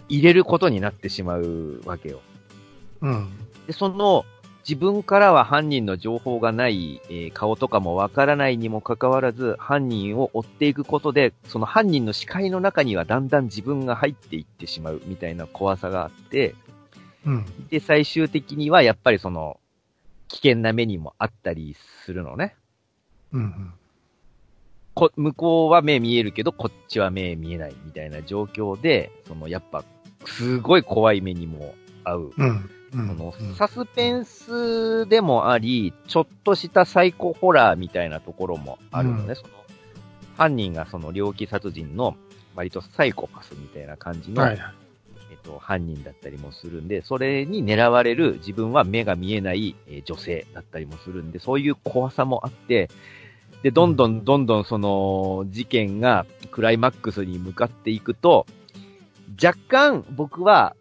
[0.08, 2.20] 入れることになってしまうわけよ。
[3.02, 3.30] うん。
[3.66, 4.24] で、その、
[4.68, 16.54] 自分からは犯人の情報がない、えー顔とかもわからないにもかかわらず、犯人を追っていくことで、その犯人の視界の中にはだんだん自分が入っていってしまうみたいな怖さがあって、
[17.24, 17.46] うん。
[17.68, 19.60] で、最終的にはやっぱりその、
[20.28, 22.54] 危険な目にもあったりするのね。
[23.32, 23.72] うん。
[25.00, 29.82] こ、向こうは目見えるけど、こっちは目見えないみたいな状況で、その、やっぱ、
[30.26, 31.74] すごい怖い目にも
[32.04, 32.32] 合う。
[32.36, 32.70] うん。
[32.92, 33.32] うん。
[33.32, 39.24] その、サスペンスでもあり、ちょっとしたサイコホラーみたいなところもあるのね。
[39.28, 39.48] うんその、
[40.36, 42.16] 犯人がその猟奇殺人の、
[42.54, 44.74] 割とサイコパスみたいな感じの、はいはい。
[45.30, 52.90] えっと、犯人だったりもするんで、それに狙われる自分は目が見えない、えー女性だったりもするんで、そういう怖さもあって、
[53.62, 58.46] で、どんどんどんどんその事件がクライマックスに向かっていくと、
[59.42, 60.74] 若干僕は、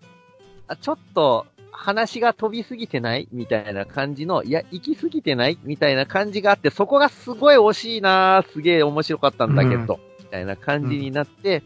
[0.68, 5.58] あちょっと話が飛びすぎてないみたいな感じの、いや、行き過ぎてない？
[5.64, 11.64] みたいな感じがあって、そこがすごい惜しいなすげえ面白かったんだけど、みたいな感じになって、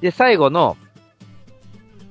[0.00, 0.76] で、最後の、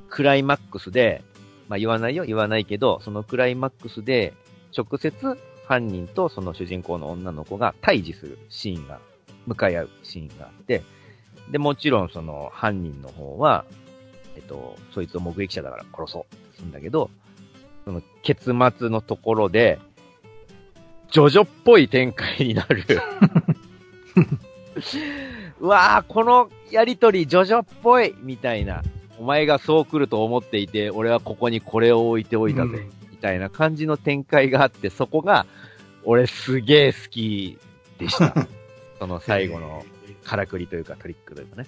[0.09, 1.23] クライマックスで、
[1.67, 4.33] まあ言わないよ、言わないけど、そのクライマックスで、
[4.75, 5.37] 直接
[5.67, 8.99] 犯人とその主人公の女の子が対峙するシーンが、
[9.47, 10.83] 向かい合うシーンがあって、
[11.51, 13.65] で、もちろんその犯人の方は、
[14.35, 17.09] えっと、そいつを目撃者だから殺そうってするんだけど、
[17.85, 19.79] その結末のところで、
[21.11, 22.83] ジョジョっぽい展開になる。
[25.61, 28.83] うわぁ、このやりとり、ジョジョっぽいみたいな。
[29.17, 32.85] お前がそう来ると思っていて、俺はここにこれを置いておいたぜ。
[33.25, 35.47] みたいな感じの展開があって、そこが、
[36.03, 37.57] 俺すげえ好き
[37.97, 38.35] でした。
[38.99, 39.83] その最後の
[40.23, 41.67] からくりというかトリックというかね。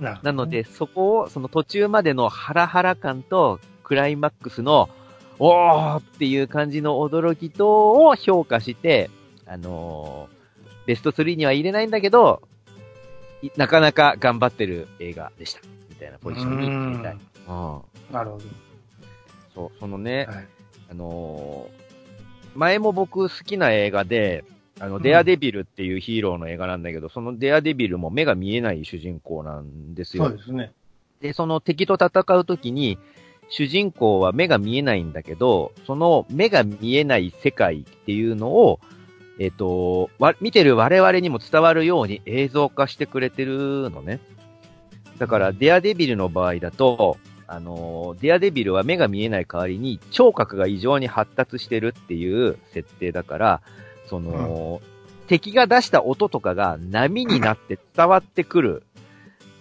[0.00, 4.90] ななので、そこを、その途中までのハラハラ感と、クライマックスの、
[5.38, 9.08] おーっていう感じの驚き等を評価して、
[9.46, 10.42] あのー
[10.84, 12.42] ベスト3には入れないんだけど、
[13.40, 15.60] いなかなか頑張ってる映画でした。
[15.88, 17.12] みたいなポジションに入れたい。
[17.12, 17.82] うん。
[18.12, 18.40] なるほ
[19.54, 20.32] そう、そのね、ど。
[20.32, 20.48] はい。
[20.92, 21.82] あのー
[22.54, 24.44] 前も僕好きな映画で、
[24.78, 30.26] あの、んデアデビルっていうヒーローの映画なんだけど、そのデアデビルも目が見えない主人公なんですよ。
[30.26, 30.72] そうですね。
[31.20, 32.98] で、その敵と戦うときに、
[33.48, 38.80] 主人公は目が見えないんだけど、その目が見えない世界っていうのを、
[39.38, 44.20] えっ、と、わ、見てる我々にも伝わるように映像化してくれてるのね。
[45.18, 47.16] だから、デアデビルの場合だと、
[47.52, 53.60] あの、デアデビルは目が見えない代わりに、聴覚が異常に発達してるっていう設定だから、
[54.08, 54.80] その、
[55.26, 58.82] 敵が出した音とかが波になって伝わってくる。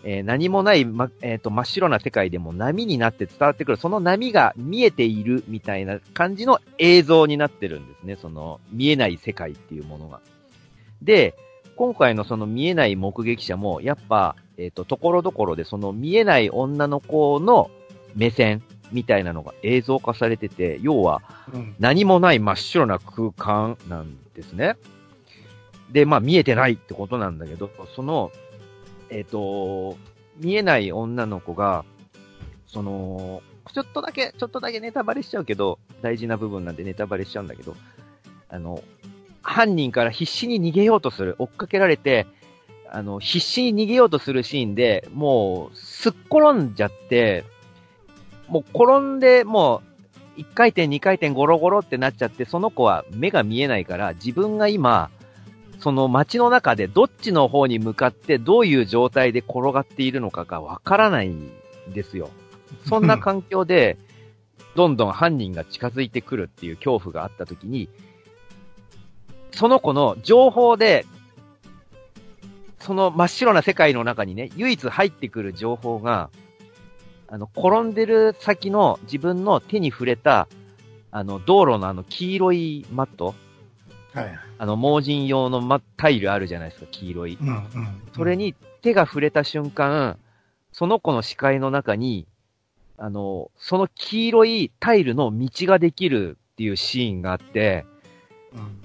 [0.03, 3.77] えー何もない、ま、えっ、と、真っ白な世界でも波になって伝わってくる。
[3.77, 8.15] その波が見えているみたいな感じの映像になってるんですね。
[8.15, 10.21] その、見えない世界っていうものが。
[11.01, 11.35] で、
[11.75, 17.69] 今回のその見えない目撃者も、やっぱ、えっ、と、ところどころでその見えない女の子の
[18.15, 21.21] 目線みたいなのが映像化されてて、要は、
[21.53, 21.75] うん。
[21.79, 24.77] 何もない真っ白な空間なんですね。
[25.91, 28.31] で、まあ見えてないってことなんだけど、その、
[29.09, 29.97] えっ、と、
[30.37, 31.85] 見えない女の子が、
[32.67, 33.41] その、
[33.73, 37.75] ちょっとだけ、ちょっとだけネタバレしちゃうけど、大事な部分なんでネタバレしちゃうんだけど、
[38.49, 38.83] あの、
[39.41, 42.27] 犯人から必死に逃げようとする、追っかけられて、
[42.89, 47.45] あの、必死に逃げようとするシーンで、もう、すっ転んじゃって、
[48.51, 49.81] もう転んで、も
[50.37, 55.09] う、1回転、2回転、ゴロゴロってなっちゃって、その子は目が見えないから、自分が今、
[55.79, 61.49] その街の中でどっちの方に向かってどういう状態で転がっているのかがわからないん
[61.93, 62.29] ですよ。
[62.87, 63.97] そんな環境で、
[64.75, 67.87] どんどん犯人が近づいてくるっていう恐怖があった時に、
[69.51, 71.05] その子の情報で、
[72.79, 76.29] その真っ白な世界の中にね、唯一入ってくる情報が、
[77.33, 80.49] あの、転んでる先の自分の手に触れた、
[81.11, 83.33] あの、道路のあの、黄色いマット。
[84.13, 84.39] はい。
[84.57, 87.37] あの、盲人用のマタイルあるじゃないですか、黄色い。
[87.41, 87.63] うんうん、
[88.13, 90.19] それに手が触れた瞬間、
[90.73, 92.27] その子の視界の中に、
[92.97, 97.90] あの、その黄色いタイルの道ができるっていうシーンがあって、うん、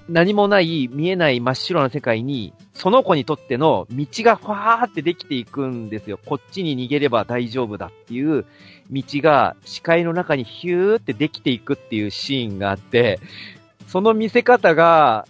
[0.07, 6.19] 何もない見えない真っ白な世界に、その子にとっての道がファーってできていくんですよ。
[6.25, 8.45] こっちに逃げれば大丈夫だっていう
[8.91, 13.19] 道が視界の中にヒューってできていくっていうシーンがあって、
[13.87, 15.27] その見せ方が、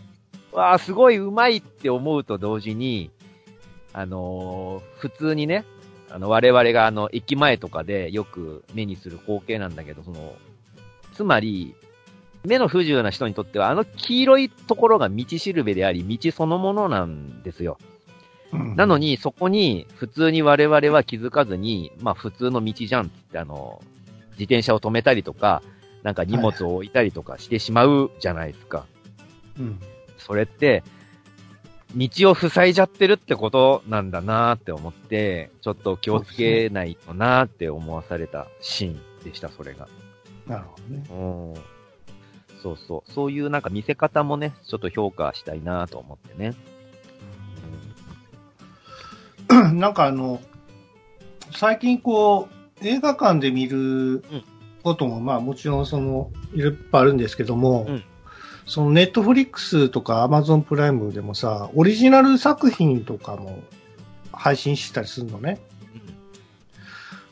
[0.51, 3.09] わあ、すごい上手いって思うと同時に、
[3.93, 5.65] あのー、普通にね、
[6.09, 10.35] あの、我々があの、駅前とかでよく目にする光景なんだけど、その、
[11.13, 11.75] つまり、
[12.47, 17.77] 目の不自由な人にとっては、あの黄色いところが道しるべであり、道そのものなんですよ。
[18.53, 23.81] うん、なのに、そこに、普通に我々は気づかずに、まあ普通の道じゃんって、あの、
[24.31, 25.61] 自転車を止めたりとか、
[26.03, 28.85] なんか荷物を置いたりとかしてしまうじゃないですか。
[29.59, 29.79] うん。
[30.17, 30.83] それって、
[31.95, 39.89] 道を塞いじゃってるってことなんだなって思って、ちょっと気をつけないとなって思わされたシーンでした、それが。
[40.45, 41.03] なるほどね。
[41.09, 41.76] うん。
[42.61, 43.11] そうそう。
[43.11, 46.55] そういうなんか見せ方もね、ちょっと評価したいなと思ってね。
[49.73, 50.41] なんかあの、
[51.51, 52.49] 最近こ
[52.81, 54.23] う、映画館で見る
[54.83, 58.03] ことも、まあもちろんその、いっぱいあるんですけども、うん、
[58.65, 63.59] そのネットフリックスとかアマゾンプライムでもさ、オリジナル作品とかも
[64.31, 65.59] 配信したりするのね。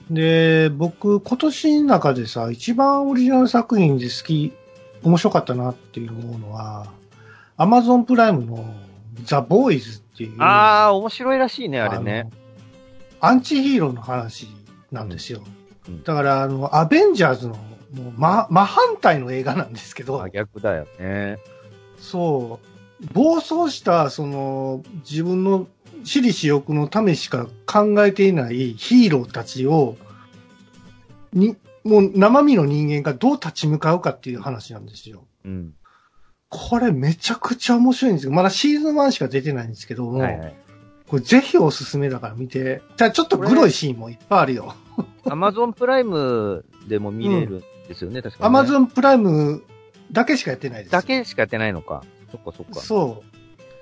[0.10, 4.54] で、僕、今年の中でさ、一番オリジナル作品で好き
[5.06, 6.88] 面白かったなっていう思うのは、
[7.58, 8.66] アマゾンプライムの
[9.24, 10.42] ザ・ボーイズっていう。
[10.42, 12.30] ああ、面白いらしいね、あれね。
[13.22, 14.48] アンチヒーローの話
[14.92, 15.44] なんですよ。
[15.88, 17.60] うん、だから、あの、アベンジャーズの、も
[18.10, 20.18] う、ま、真反対の映画なんですけど。
[20.20, 21.38] 真逆だよね。
[21.98, 23.14] そう。
[23.14, 25.68] 暴走した、その、自分の
[26.04, 29.98] 私利私欲のためしか考えていないヒーローたちを、
[31.34, 35.26] に、もう生身の人間がどう立ち向かうかっていう話なんですよ。
[35.46, 35.74] うん。
[36.50, 38.32] これめちゃくちゃ面白いんですよ。
[38.32, 40.56] まだシーズン1しか出てないんですけども、はいはい、
[41.08, 42.82] これぜひおすすめだから見て。
[42.98, 44.76] じゃあちょっとグロいシーンもいっぱいあるよ。
[45.26, 49.64] アマゾンプライムでも見れるんですよね、うん、確かに、アマゾンプライム
[50.12, 50.92] だけしかやってないです。
[50.92, 52.04] だけしかやってないのか。
[52.32, 52.80] そっかそっか。
[52.80, 53.36] そう。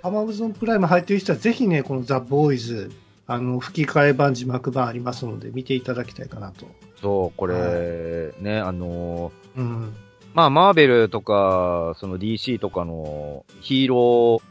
[0.05, 2.91] アマゾンプライム入ってる人はぜひね、このザ・ボーイズ、
[3.25, 6.65] あの、吹き替え版、字幕版ありますので、見ていただきたいかなと。
[7.03, 9.95] そう、これ、はい、ね、あのー、うん。
[10.33, 14.41] まあ、マーベルとか、その DC とかのヒーロー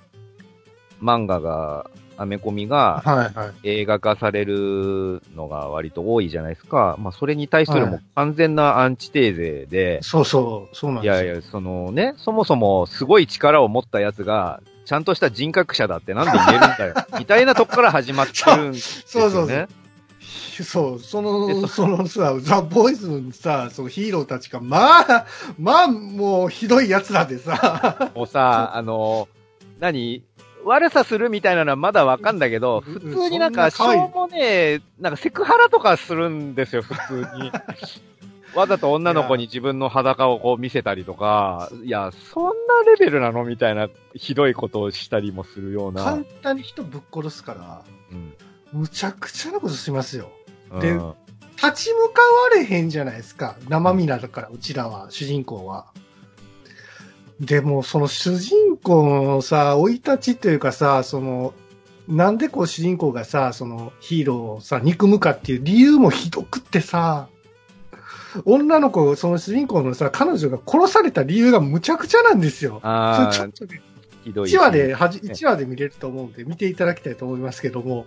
[1.03, 3.03] 漫画が、アメコミが
[3.65, 6.95] 映画化されるのが割と多いじゃないですか。
[7.01, 10.01] まあ、それに対するも完全なアンチテーゼで。
[10.03, 16.95] そうそう、そうなんですいやいや、そのね、そもそもすごい力を持ったやつが、ちゃんとした人格者だってなんで言えるんだよ。
[17.19, 19.27] みたいなとこから始まってるんですよね。
[19.27, 19.69] そうそうそう
[20.63, 25.27] そう、その、そのさ、ザ・ボーイズのさ、そのヒーローたちが、まあ、
[25.59, 28.11] まあ、もうひどい奴らでさ。
[28.15, 29.29] もうさ、 あの、
[29.81, 30.23] 何？
[30.65, 37.51] 悪さするみたいなのはまだわかんだけど、普通になんか、しょうもねなんかセクハラとかするんですよ、普通に。
[38.55, 42.53] わざと女の子に自分の裸をこう見せたりとか、いや、そんな
[42.87, 43.45] レベルなの？
[43.45, 46.05] みたいな、ひどいことをしたりもするような。
[46.05, 48.35] 簡単に人ぶっ殺すから、うん、
[48.73, 50.31] むちゃくちゃなことしますよ。
[50.81, 50.93] で、
[51.57, 53.57] 立ち向かわれへんじゃないですか。
[53.69, 55.87] 生身だから、うちらは、主人公は。
[57.41, 61.55] でも、その主人公のさ、生い立ちというかさ、その、
[62.09, 67.29] なんでこう主人公がさ、そのヒーローをさ、憎むかっていう理由もひどくってさ、
[68.45, 72.81] 女の子、その主人公のさ、彼女が殺された理由がむちゃくちゃなんですよ。
[72.83, 73.33] ああ。
[73.33, 73.83] ちょっとね、
[74.25, 78.07] ひどい、1話で、はじ、1話で見れると思うんで、見ていただきたいと思いますけども、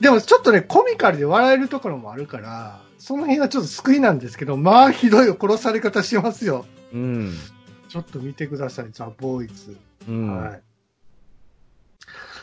[0.00, 6.64] でもちょっとね、コミカルで笑えるところもあるから、その辺はちょっと救いなんですけど、まあ、ひどい殺され方しますよ。
[6.92, 7.34] うん。
[7.88, 9.76] ちょっと見てください、ザ・ボーイズ。
[10.08, 10.42] うん。
[10.42, 10.62] はい。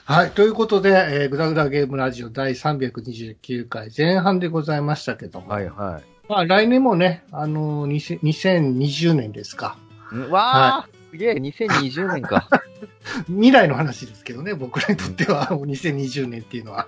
[0.06, 0.32] はい。
[0.32, 5.50] ということで、えー、グダグダゲームラジオ第329回前半でございましたけども。
[5.50, 9.78] はいはまあ、来年もね、あのー、2000 2020年ですか。
[10.12, 10.16] い。
[10.16, 12.48] んわあ、すげえ、2020年か。
[13.28, 16.88] 未来の話ですけどね、僕らにとっては、 もう2020年っていうのは。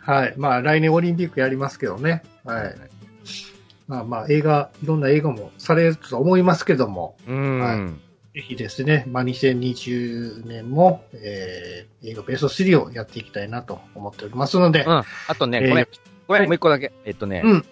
[0.00, 0.34] はい。
[0.36, 2.22] まあ、来年オリンピックやりますけどね。
[2.44, 2.74] はい。
[3.86, 7.60] まあまあ、映画、いろんな映画もされると思いますけども、うん。
[7.60, 7.76] は
[8.34, 14.90] ぜひですね、まあ、2020年も、えー、映画ベスト3をやっていきたいなと思っておりますので、うん。
[14.90, 15.04] あ
[15.38, 15.86] とね、えーごめん。
[16.28, 16.92] ごめん、はいもう一個だけ。
[17.04, 17.64] えっとね、うん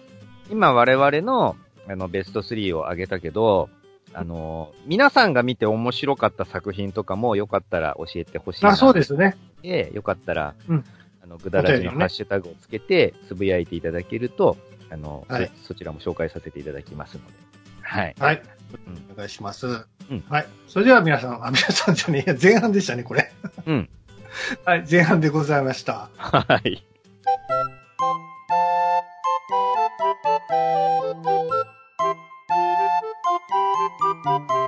[0.49, 1.57] 今我々の、
[1.89, 3.69] あの、ベスト3を上げたけど、
[4.13, 8.71] あの、皆さんが見て面白かった作品とかもよかったら教えてほしいな。
[8.71, 9.37] あ、そうですね。
[9.61, 10.83] で、よかったら、うん
[11.27, 14.57] あの、ぐだらじのハッシュタグをつけて、つぶやいていただけると、
[14.89, 17.33] あの、はいそそちらも紹介させていただきますので。
[17.81, 18.15] はい。
[18.17, 18.41] はい。
[18.87, 19.67] うんお願いします。
[19.67, 19.85] ん
[20.29, 20.47] はい。
[20.67, 23.31] それでは皆さん、あ、皆さんじゃねえや、前半でしたね、これ。
[23.65, 23.89] うん。
[24.65, 26.09] はい、前半でございました。
[26.17, 26.83] はい。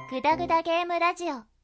[0.09, 1.58] グダグダゲームラジオ